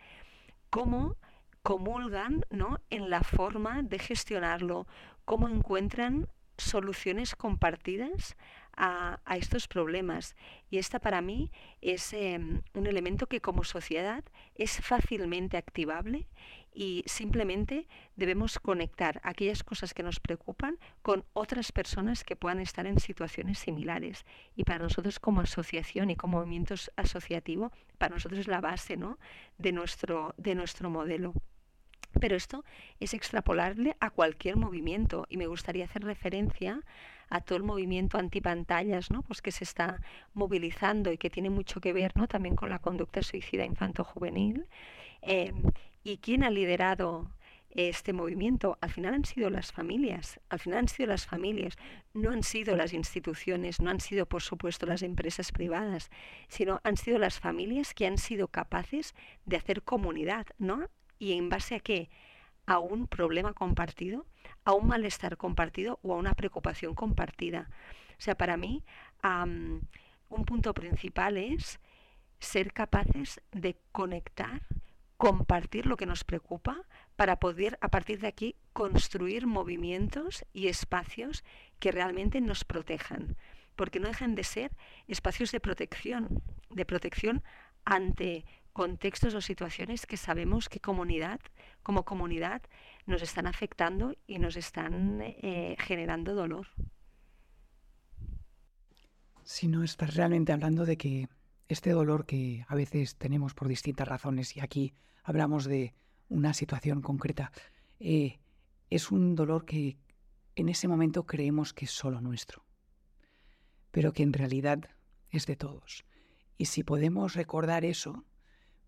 cómo 0.70 1.16
comulgan 1.62 2.44
¿no? 2.50 2.80
en 2.90 3.10
la 3.10 3.22
forma 3.22 3.82
de 3.82 3.98
gestionarlo, 3.98 4.86
cómo 5.28 5.46
encuentran 5.46 6.26
soluciones 6.56 7.36
compartidas 7.36 8.34
a, 8.74 9.18
estos 9.36 9.68
problemas. 9.68 10.36
Y 10.70 10.78
esta 10.78 11.00
para 11.00 11.20
mí 11.20 11.50
es 11.82 12.14
em, 12.14 12.62
un 12.72 12.86
elemento 12.86 13.26
que 13.26 13.42
como 13.42 13.62
sociedad 13.62 14.24
es 14.54 14.80
fácilmente 14.80 15.58
activable 15.58 16.26
y 16.72 17.04
simplemente 17.06 17.88
debemos 18.16 18.58
conectar 18.58 19.20
aquellas 19.22 19.62
cosas 19.64 19.92
que 19.92 20.02
nos 20.02 20.18
preocupan 20.18 20.78
con 21.02 21.26
otras 21.34 21.72
personas 21.72 22.24
que 22.24 22.34
puedan 22.34 22.60
estar 22.60 22.86
en 22.86 22.98
situaciones 22.98 23.58
similares. 23.58 24.24
Y 24.56 24.64
para 24.64 24.78
nosotros 24.78 25.20
como 25.20 25.42
asociación 25.42 26.08
y 26.08 26.16
como 26.16 26.38
movimiento 26.38 26.74
asociativo, 26.96 27.70
para 27.98 28.14
nosotros 28.14 28.40
es 28.40 28.48
la 28.48 28.62
base 28.62 28.96
¿no? 28.96 29.18
de, 29.58 29.72
nuestro, 29.72 30.34
de 30.38 30.54
nuestro 30.54 30.88
modelo. 30.88 31.34
Pero 32.20 32.36
esto 32.36 32.64
es 33.00 33.14
extrapolable 33.14 33.96
a 34.00 34.10
cualquier 34.10 34.56
movimiento 34.56 35.26
y 35.28 35.36
me 35.36 35.46
gustaría 35.46 35.84
hacer 35.84 36.04
referencia 36.04 36.80
a 37.30 37.40
todo 37.40 37.56
el 37.56 37.64
movimiento 37.64 38.18
antipantallas, 38.18 39.10
¿no? 39.10 39.22
Pues 39.22 39.42
que 39.42 39.52
se 39.52 39.64
está 39.64 40.00
movilizando 40.34 41.12
y 41.12 41.18
que 41.18 41.30
tiene 41.30 41.50
mucho 41.50 41.80
que 41.80 41.92
ver, 41.92 42.16
¿no? 42.16 42.26
También 42.26 42.56
con 42.56 42.70
la 42.70 42.78
conducta 42.78 43.22
suicida 43.22 43.64
infanto-juvenil. 43.64 44.66
Eh, 45.22 45.52
¿Y 46.04 46.18
quién 46.18 46.42
ha 46.42 46.50
liderado 46.50 47.30
este 47.70 48.14
movimiento? 48.14 48.78
Al 48.80 48.90
final 48.90 49.14
han 49.14 49.24
sido 49.26 49.50
las 49.50 49.72
familias, 49.72 50.40
al 50.48 50.58
final 50.58 50.78
han 50.80 50.88
sido 50.88 51.08
las 51.08 51.26
familias, 51.26 51.76
no 52.14 52.30
han 52.30 52.42
sido 52.42 52.76
las 52.76 52.94
instituciones, 52.94 53.80
no 53.80 53.90
han 53.90 54.00
sido, 54.00 54.26
por 54.26 54.42
supuesto, 54.42 54.86
las 54.86 55.02
empresas 55.02 55.52
privadas, 55.52 56.10
sino 56.48 56.80
han 56.82 56.96
sido 56.96 57.18
las 57.18 57.38
familias 57.38 57.92
que 57.92 58.06
han 58.06 58.16
sido 58.16 58.48
capaces 58.48 59.14
de 59.44 59.56
hacer 59.56 59.82
comunidad, 59.82 60.46
¿no? 60.58 60.88
¿Y 61.18 61.32
en 61.32 61.48
base 61.48 61.74
a 61.74 61.80
qué? 61.80 62.10
A 62.66 62.78
un 62.78 63.06
problema 63.06 63.52
compartido, 63.54 64.26
a 64.64 64.72
un 64.72 64.86
malestar 64.86 65.36
compartido 65.36 65.98
o 66.02 66.14
a 66.14 66.16
una 66.16 66.34
preocupación 66.34 66.94
compartida. 66.94 67.70
O 68.18 68.20
sea, 68.20 68.36
para 68.36 68.56
mí, 68.56 68.84
un 69.22 70.44
punto 70.44 70.74
principal 70.74 71.36
es 71.36 71.80
ser 72.40 72.72
capaces 72.72 73.40
de 73.52 73.76
conectar, 73.92 74.62
compartir 75.16 75.86
lo 75.86 75.96
que 75.96 76.06
nos 76.06 76.22
preocupa 76.24 76.84
para 77.16 77.40
poder 77.40 77.78
a 77.80 77.88
partir 77.88 78.20
de 78.20 78.28
aquí 78.28 78.54
construir 78.72 79.46
movimientos 79.46 80.44
y 80.52 80.68
espacios 80.68 81.42
que 81.80 81.90
realmente 81.90 82.40
nos 82.40 82.64
protejan, 82.64 83.36
porque 83.74 83.98
no 83.98 84.06
dejan 84.06 84.36
de 84.36 84.44
ser 84.44 84.70
espacios 85.08 85.50
de 85.50 85.58
protección, 85.58 86.42
de 86.70 86.84
protección 86.84 87.42
ante 87.84 88.44
contextos 88.72 89.34
o 89.34 89.40
situaciones 89.40 90.06
que 90.06 90.16
sabemos 90.16 90.68
que 90.68 90.80
comunidad, 90.80 91.40
como 91.82 92.04
comunidad, 92.04 92.62
nos 93.06 93.22
están 93.22 93.46
afectando 93.46 94.14
y 94.26 94.38
nos 94.38 94.56
están 94.56 95.20
eh, 95.22 95.76
generando 95.78 96.34
dolor. 96.34 96.68
Si 99.42 99.66
no 99.66 99.82
estás 99.82 100.14
realmente 100.14 100.52
hablando 100.52 100.84
de 100.84 100.96
que 100.96 101.28
este 101.68 101.90
dolor 101.90 102.26
que 102.26 102.64
a 102.68 102.74
veces 102.74 103.16
tenemos 103.16 103.54
por 103.54 103.68
distintas 103.68 104.08
razones, 104.08 104.56
y 104.56 104.60
aquí 104.60 104.94
hablamos 105.22 105.64
de 105.64 105.94
una 106.28 106.54
situación 106.54 107.02
concreta, 107.02 107.52
eh, 108.00 108.38
es 108.90 109.10
un 109.10 109.34
dolor 109.34 109.64
que 109.64 109.98
en 110.54 110.68
ese 110.68 110.88
momento 110.88 111.24
creemos 111.26 111.72
que 111.72 111.84
es 111.84 111.90
solo 111.90 112.20
nuestro, 112.20 112.64
pero 113.90 114.12
que 114.12 114.22
en 114.22 114.32
realidad 114.32 114.90
es 115.30 115.46
de 115.46 115.56
todos. 115.56 116.04
Y 116.56 116.66
si 116.66 116.82
podemos 116.82 117.34
recordar 117.34 117.84
eso, 117.84 118.24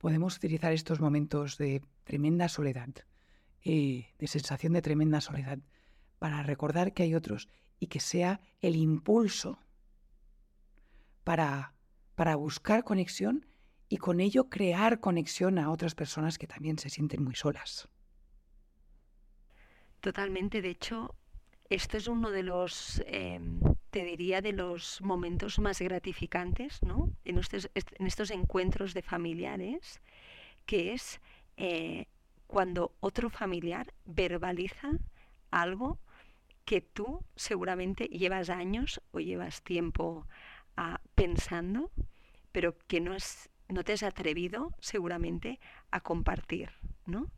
podemos 0.01 0.37
utilizar 0.37 0.73
estos 0.73 0.99
momentos 0.99 1.59
de 1.59 1.83
tremenda 2.05 2.49
soledad, 2.49 2.89
y 3.63 4.07
de 4.19 4.27
sensación 4.27 4.73
de 4.73 4.81
tremenda 4.81 5.21
soledad, 5.21 5.59
para 6.19 6.43
recordar 6.43 6.95
que 6.95 7.03
hay 7.03 7.15
otros 7.15 7.49
y 7.79 7.89
que 7.89 8.01
sea 8.01 8.41
el 8.61 8.77
impulso 8.77 9.59
para, 11.23 11.75
para 12.15 12.37
buscar 12.37 12.83
conexión 12.83 13.47
y 13.89 13.99
con 13.99 14.21
ello 14.21 14.49
crear 14.49 15.01
conexión 15.01 15.59
a 15.59 15.71
otras 15.71 15.95
personas 15.95 16.39
que 16.39 16.47
también 16.47 16.79
se 16.79 16.89
sienten 16.89 17.23
muy 17.23 17.35
solas. 17.35 17.89
Totalmente, 20.01 20.63
de 20.63 20.71
hecho, 20.71 21.15
esto 21.69 21.99
es 21.99 22.09
uno 22.09 22.31
de 22.31 22.43
los, 22.43 23.03
em, 23.07 23.61
te 23.91 24.05
diría, 24.05 24.41
de 24.41 24.53
los 24.53 25.01
momentos 25.03 25.59
más 25.59 25.81
gratificantes, 25.81 26.83
¿no? 26.83 27.11
En 27.25 27.39
estos, 27.39 27.71
en 27.75 28.07
estos 28.07 28.31
encuentros 28.31 28.95
de 28.95 29.03
familiares, 29.03 30.01
que 30.67 30.93
es 30.93 31.21
eh, 31.57 32.07
cuando 32.47 32.95
otro 33.01 33.31
familiar 33.31 33.93
verbaliza 34.05 34.91
algo 35.51 35.99
que 36.65 36.81
tú 36.81 37.25
seguramente 37.37 38.05
llevas 38.07 38.51
años 38.51 39.01
o 39.11 39.21
llevas 39.21 39.63
tiempo 39.63 40.27
ah, 40.77 41.01
pensando, 41.15 41.91
pero 42.53 42.79
que 42.87 43.01
no, 43.01 43.17
no 43.69 43.85
te 43.85 43.93
has 43.93 44.03
atrevido 44.03 44.75
seguramente 44.81 45.59
a 45.91 46.01
compartir, 46.01 46.71
¿no? 47.07 47.31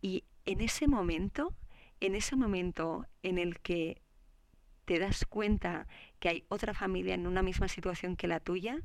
Y 0.00 0.24
en 0.44 0.60
ese 0.60 0.86
momento 0.86 1.54
en 2.02 2.16
ese 2.16 2.34
momento 2.34 3.06
en 3.22 3.38
el 3.38 3.60
que 3.60 4.01
te 4.84 4.98
das 4.98 5.24
cuenta 5.24 5.86
que 6.18 6.28
hay 6.28 6.44
otra 6.48 6.74
familia 6.74 7.14
en 7.14 7.26
una 7.26 7.42
misma 7.42 7.68
situación 7.68 8.16
que 8.16 8.28
la 8.28 8.40
tuya, 8.40 8.80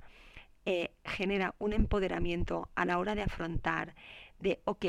eh, 0.65 0.91
genera 1.05 1.55
un 1.59 1.73
empoderamiento 1.73 2.69
a 2.75 2.85
la 2.85 2.99
hora 2.99 3.15
de 3.15 3.21
afrontar, 3.21 3.95
de, 4.39 4.59
ok, 4.65 4.85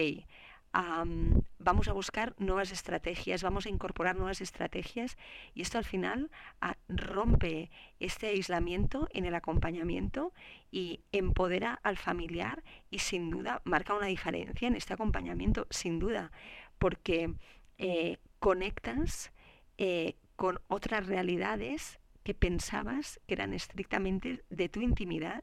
vamos 1.58 1.88
a 1.88 1.92
buscar 1.92 2.34
nuevas 2.38 2.72
estrategias, 2.72 3.42
vamos 3.42 3.66
a 3.66 3.68
incorporar 3.68 4.16
nuevas 4.16 4.40
estrategias 4.40 5.16
y 5.54 5.62
esto 5.62 5.78
al 5.78 5.84
final 5.84 6.30
ah, 6.60 6.76
rompe 6.88 7.70
este 8.00 8.28
aislamiento 8.28 9.08
en 9.12 9.24
el 9.24 9.34
acompañamiento 9.34 10.32
y 10.70 11.00
empodera 11.12 11.80
al 11.82 11.96
familiar 11.96 12.62
y 12.90 12.98
sin 12.98 13.30
duda 13.30 13.62
marca 13.64 13.94
una 13.94 14.06
diferencia 14.06 14.68
en 14.68 14.76
este 14.76 14.94
acompañamiento, 14.94 15.66
sin 15.70 15.98
duda, 15.98 16.30
porque 16.78 17.34
eh, 17.78 18.18
conectas 18.38 19.32
eh, 19.78 20.16
con 20.38 20.60
otras 20.68 21.08
realidades 21.08 21.98
que 22.22 22.32
pensabas 22.32 23.18
que 23.26 23.34
eran 23.34 23.52
estrictamente 23.52 24.44
de 24.50 24.68
tu 24.68 24.80
intimidad 24.80 25.42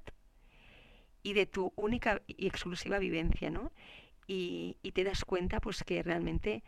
y 1.21 1.34
de 1.34 1.45
tu 1.45 1.73
única 1.75 2.21
y 2.27 2.47
exclusiva 2.47 2.97
vivencia, 2.97 3.49
¿no? 3.49 3.73
Y, 4.25 4.77
te 4.93 5.03
das 5.03 5.25
cuenta 5.25 5.60
pues 5.60 5.84
que 5.84 6.01
realmente 6.01 6.63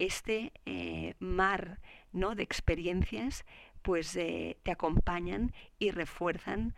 este 0.00 0.52
eh, 0.66 1.14
mar 1.20 1.80
¿no? 2.10 2.34
de 2.34 2.42
experiencias 2.42 3.44
pues 3.82 4.14
te 4.14 4.70
acompañan 4.70 5.54
y 5.78 5.92
refuerzan 5.92 6.74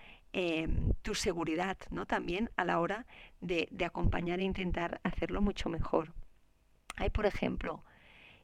tu 1.00 1.14
seguridad 1.14 1.78
¿no? 1.90 2.05
también 2.05 2.50
a 2.57 2.66
la 2.66 2.78
hora 2.78 3.07
de, 3.40 3.66
de 3.70 3.85
acompañar 3.87 4.40
e 4.40 4.44
intentar 4.44 5.01
hacerlo 5.05 5.40
mucho 5.40 5.70
mejor. 5.70 6.12
Hay, 6.97 7.09
por 7.09 7.24
ejemplo, 7.24 7.82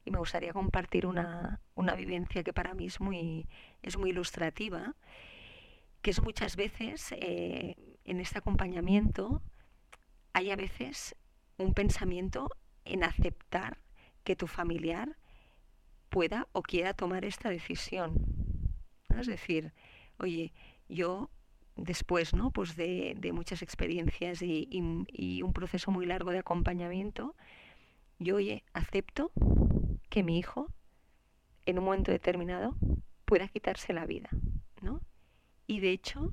y 0.09 0.11
me 0.11 0.19
gustaría 0.19 0.55
compartir 0.55 1.05
una, 1.05 1.61
vivencia 1.97 2.43
que 2.43 2.55
para 2.55 2.73
mí 2.73 2.87
es 2.87 2.99
muy, 2.99 3.47
es 3.83 3.99
muy 3.99 4.11
ilustrativa, 4.11 4.97
que 6.01 6.11
es 6.11 6.23
muchas 6.23 6.57
veces 6.57 7.13
eh, 7.13 7.77
en 8.05 8.21
este 8.21 8.39
acompañamiento 8.39 9.43
hay 10.33 10.51
a 10.51 10.57
veces 10.57 11.15
un 11.59 11.75
pensamiento 11.75 12.49
en 12.87 13.05
aceptar 13.05 13.79
que 14.25 14.35
tu 14.35 14.47
familiar 14.47 15.19
pueda 16.09 16.49
o 16.53 16.63
quiera 16.63 16.95
tomar 16.95 17.27
esta 17.27 17.51
decisión. 17.51 18.15
Es 19.19 19.27
decir, 19.27 19.75
oye, 20.19 20.55
yo 20.89 21.29
después 21.77 22.33
¿no? 22.33 22.51
pues 22.51 22.77
de, 22.77 23.15
muchas 23.35 23.61
experiencias 23.61 24.41
y, 24.41 24.69
y, 25.13 25.43
un 25.43 25.53
proceso 25.53 25.91
muy 25.91 26.07
largo 26.07 26.31
de 26.31 26.39
acompañamiento, 26.39 27.35
yo 28.19 28.37
oye, 28.37 28.65
acepto 28.73 29.33
que 30.09 30.23
mi 30.23 30.39
hijo 30.39 30.73
en 31.67 31.79
un 31.79 31.85
momento 31.85 32.11
determinado 32.11 32.75
pueda 33.25 33.49
quitarse 33.49 33.93
la 33.93 34.07
vida, 34.07 34.31
¿no? 34.81 35.01
Y 35.67 35.81
de 35.81 35.91
hecho, 35.91 36.33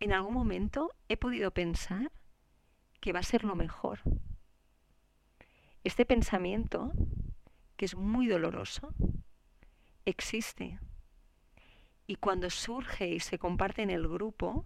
en 0.00 0.12
algún 0.12 0.34
momento 0.34 0.94
he 1.08 1.16
podido 1.16 1.50
pensar 1.50 2.10
que 3.00 3.12
va 3.12 3.20
a 3.20 3.22
ser 3.22 3.44
lo 3.44 3.54
mejor. 3.54 4.00
Este 5.84 6.04
pensamiento, 6.04 6.92
que 7.76 7.84
es 7.84 7.94
muy 7.94 8.26
doloroso, 8.26 8.94
existe. 10.04 10.80
Y 12.06 12.16
cuando 12.16 12.50
surge 12.50 13.08
y 13.08 13.20
se 13.20 13.38
comparte 13.38 13.82
en 13.82 13.90
el 13.90 14.08
grupo, 14.08 14.64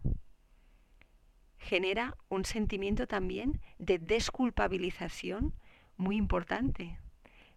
genera 1.59 2.17
un 2.29 2.45
sentimiento 2.45 3.07
también 3.07 3.61
de 3.79 3.99
desculpabilización 3.99 5.55
muy 5.97 6.17
importante. 6.17 6.99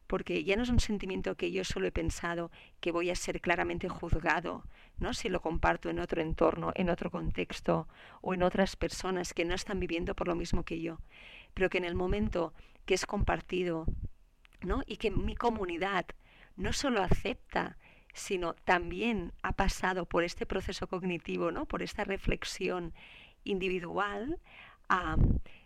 Porque 0.07 0.43
ya 0.43 0.55
no 0.55 0.63
es 0.63 0.69
un 0.69 0.79
sentimiento 0.79 1.35
que 1.35 1.51
yo 1.51 1.63
solo 1.63 1.87
he 1.87 1.91
pensado 1.91 2.51
que 2.79 2.91
voy 2.91 3.09
a 3.09 3.15
ser 3.15 3.41
claramente 3.41 3.89
juzgado, 3.89 4.63
¿no? 4.97 5.13
Si 5.13 5.29
lo 5.29 5.41
comparto 5.41 5.89
en 5.89 5.99
otro 5.99 6.21
entorno, 6.21 6.71
en 6.75 6.89
otro 6.89 7.09
contexto 7.09 7.87
o 8.21 8.33
en 8.33 8.43
otras 8.43 8.75
personas 8.75 9.33
que 9.33 9.45
no 9.45 9.55
están 9.55 9.79
viviendo 9.79 10.15
por 10.15 10.27
lo 10.27 10.35
mismo 10.35 10.63
que 10.63 10.81
yo, 10.81 10.99
pero 11.53 11.69
que 11.69 11.77
en 11.77 11.85
el 11.85 11.95
momento 11.95 12.53
que 12.85 12.93
es 12.93 13.05
compartido, 13.05 13.85
¿no? 14.61 14.83
Y 14.85 14.97
que 14.97 15.11
mi 15.11 15.35
comunidad 15.35 16.05
no 16.55 16.73
solo 16.73 17.01
acepta, 17.01 17.77
sino 18.13 18.53
también 18.53 19.33
ha 19.41 19.53
pasado 19.53 20.05
por 20.05 20.23
este 20.23 20.45
proceso 20.45 20.87
cognitivo, 20.87 21.51
¿no? 21.51 21.65
Por 21.65 21.81
esta 21.81 22.03
reflexión 22.03 22.93
individual, 23.43 24.39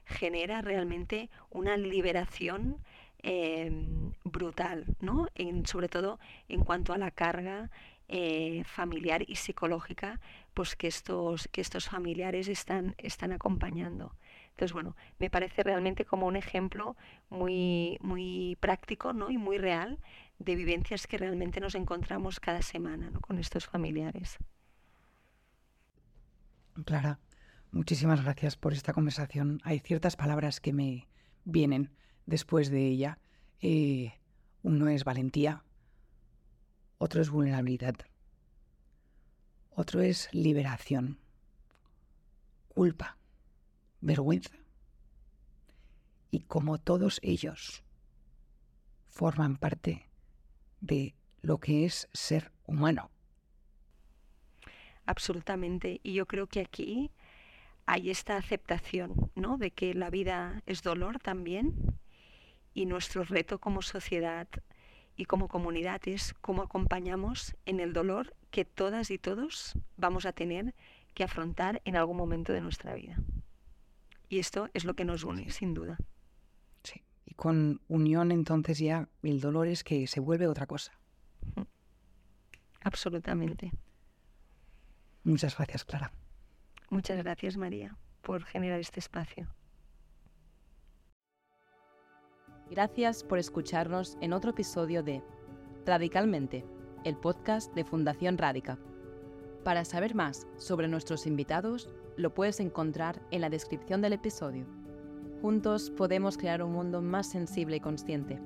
genera 0.05 0.61
realmente 0.61 1.29
una 1.49 1.75
liberación 1.75 2.77
em, 3.23 4.13
brutal, 4.23 4.85
¿no? 4.99 5.27
Sobre 5.65 5.89
todo 5.89 6.19
en 6.47 6.63
cuanto 6.63 6.93
a 6.93 6.97
la 6.97 7.11
carga 7.11 7.69
eh, 8.09 8.63
familiar 8.65 9.23
y 9.27 9.35
psicológica 9.35 10.21
pues 10.53 10.77
que 10.77 10.87
estos, 10.87 11.49
que 11.51 11.59
estos 11.59 11.89
familiares 11.89 12.47
están, 12.47 12.95
están 12.97 13.33
acompañando. 13.33 14.15
Entonces, 14.51 14.71
bueno, 14.71 14.95
me 15.19 15.29
parece 15.29 15.61
realmente 15.61 16.05
como 16.05 16.25
un 16.25 16.37
ejemplo 16.37 16.95
muy, 17.29 17.97
muy 18.01 18.57
práctico 18.61 19.11
¿no? 19.11 19.29
y 19.29 19.37
muy 19.37 19.57
real 19.57 19.99
de 20.39 20.55
vivencias 20.55 21.05
que 21.05 21.17
realmente 21.17 21.59
nos 21.59 21.75
encontramos 21.75 22.39
cada 22.39 22.61
semana 22.61 23.11
¿no? 23.11 23.19
con 23.19 23.39
estos 23.39 23.65
familiares. 23.67 24.37
Clara, 26.85 27.19
muchísimas 27.71 28.23
gracias 28.23 28.55
por 28.55 28.71
esta 28.71 28.93
conversación. 28.93 29.59
Hay 29.63 29.79
ciertas 29.79 30.15
palabras 30.15 30.61
que 30.61 30.71
me 30.71 31.07
vienen 31.43 31.91
después 32.27 32.69
de 32.69 32.85
ella. 32.85 33.17
Eh, 33.61 34.13
uno 34.61 34.87
es 34.89 35.03
valentía, 35.03 35.63
otro 36.99 37.21
es 37.21 37.31
vulnerabilidad, 37.31 37.95
otro 39.71 40.01
es 40.01 40.29
liberación, 40.31 41.17
culpa, 42.67 43.17
vergüenza. 44.01 44.55
Y 46.29 46.41
como 46.41 46.77
todos 46.77 47.19
ellos 47.23 47.83
forman 49.07 49.57
parte 49.57 50.07
de 50.81 51.15
lo 51.41 51.57
que 51.57 51.85
es 51.85 52.09
ser 52.13 52.51
humano. 52.65 53.09
Absolutamente. 55.05 56.01
Y 56.03 56.13
yo 56.13 56.25
creo 56.25 56.47
que 56.47 56.59
aquí 56.59 57.09
hay 57.85 58.09
esta 58.09 58.35
aceptación, 58.35 59.31
¿no? 59.35 59.57
De 59.57 59.71
que 59.71 59.93
la 59.93 60.09
vida 60.09 60.61
es 60.65 60.83
dolor 60.83 61.19
también 61.19 61.97
y 62.77 62.85
nuestro 62.85 63.23
reto 63.23 63.59
como 63.59 63.81
sociedad 63.81 64.47
y 65.15 65.25
como 65.25 65.47
comunidad 65.47 65.99
es 66.05 66.35
cómo 66.41 66.61
acompañamos 66.61 67.55
en 67.65 67.79
el 67.79 67.91
dolor 67.91 68.35
que 68.51 68.65
todas 68.65 69.09
y 69.09 69.17
todos 69.17 69.73
vamos 69.95 70.27
a 70.27 70.31
tener 70.31 70.75
que 71.15 71.23
afrontar 71.23 71.81
en 71.85 71.95
algún 71.95 72.17
momento 72.17 72.53
de 72.53 72.61
nuestra 72.61 72.93
vida. 72.93 73.17
Y 74.29 74.37
esto 74.37 74.69
es 74.75 74.85
lo 74.85 74.93
que 74.93 75.05
nos 75.05 75.23
une, 75.23 75.49
sin 75.49 75.73
duda. 75.73 75.97
Sí, 76.83 77.01
y 77.25 77.33
con 77.33 77.81
unión 77.87 78.31
entonces 78.31 78.77
ya 78.77 79.09
el 79.23 79.41
dolor 79.41 79.65
es 79.65 79.83
que 79.83 80.05
se 80.05 80.19
vuelve 80.19 80.45
otra 80.45 80.67
cosa. 80.67 80.91
Absolutamente. 82.81 83.71
Muchas 85.23 85.57
gracias, 85.57 85.83
Clara. 85.83 86.11
Muchas 86.91 87.17
gracias, 87.23 87.57
María, 87.57 87.97
por 88.21 88.43
generar 88.43 88.79
este 88.79 88.99
espacio. 88.99 89.47
Gracias 92.69 93.23
por 93.23 93.39
escucharnos 93.39 94.17
en 94.19 94.33
otro 94.33 94.51
episodio 94.51 95.01
de 95.01 95.23
Radicalmente, 95.85 96.65
el 97.05 97.15
podcast 97.15 97.73
de 97.73 97.85
Fundación 97.85 98.37
Rádica. 98.37 98.77
Para 99.63 99.85
saber 99.85 100.15
más 100.15 100.47
sobre 100.57 100.89
nuestros 100.89 101.27
invitados, 101.27 101.89
lo 102.17 102.33
puedes 102.33 102.59
encontrar 102.59 103.21
en 103.31 103.39
la 103.39 103.49
descripción 103.49 104.01
del 104.01 104.13
episodio. 104.13 104.65
Juntos 105.41 105.91
podemos 105.91 106.37
crear 106.37 106.61
un 106.61 106.73
mundo 106.73 107.01
más 107.01 107.29
sensible 107.29 107.77
y 107.77 107.79
consciente. 107.79 108.37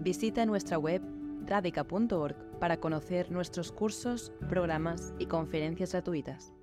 Visita 0.00 0.46
nuestra 0.46 0.78
web 0.78 1.02
radica.org 1.46 2.36
para 2.60 2.78
conocer 2.78 3.30
nuestros 3.30 3.72
cursos, 3.72 4.32
programas 4.48 5.12
y 5.18 5.26
conferencias 5.26 5.92
gratuitas. 5.92 6.54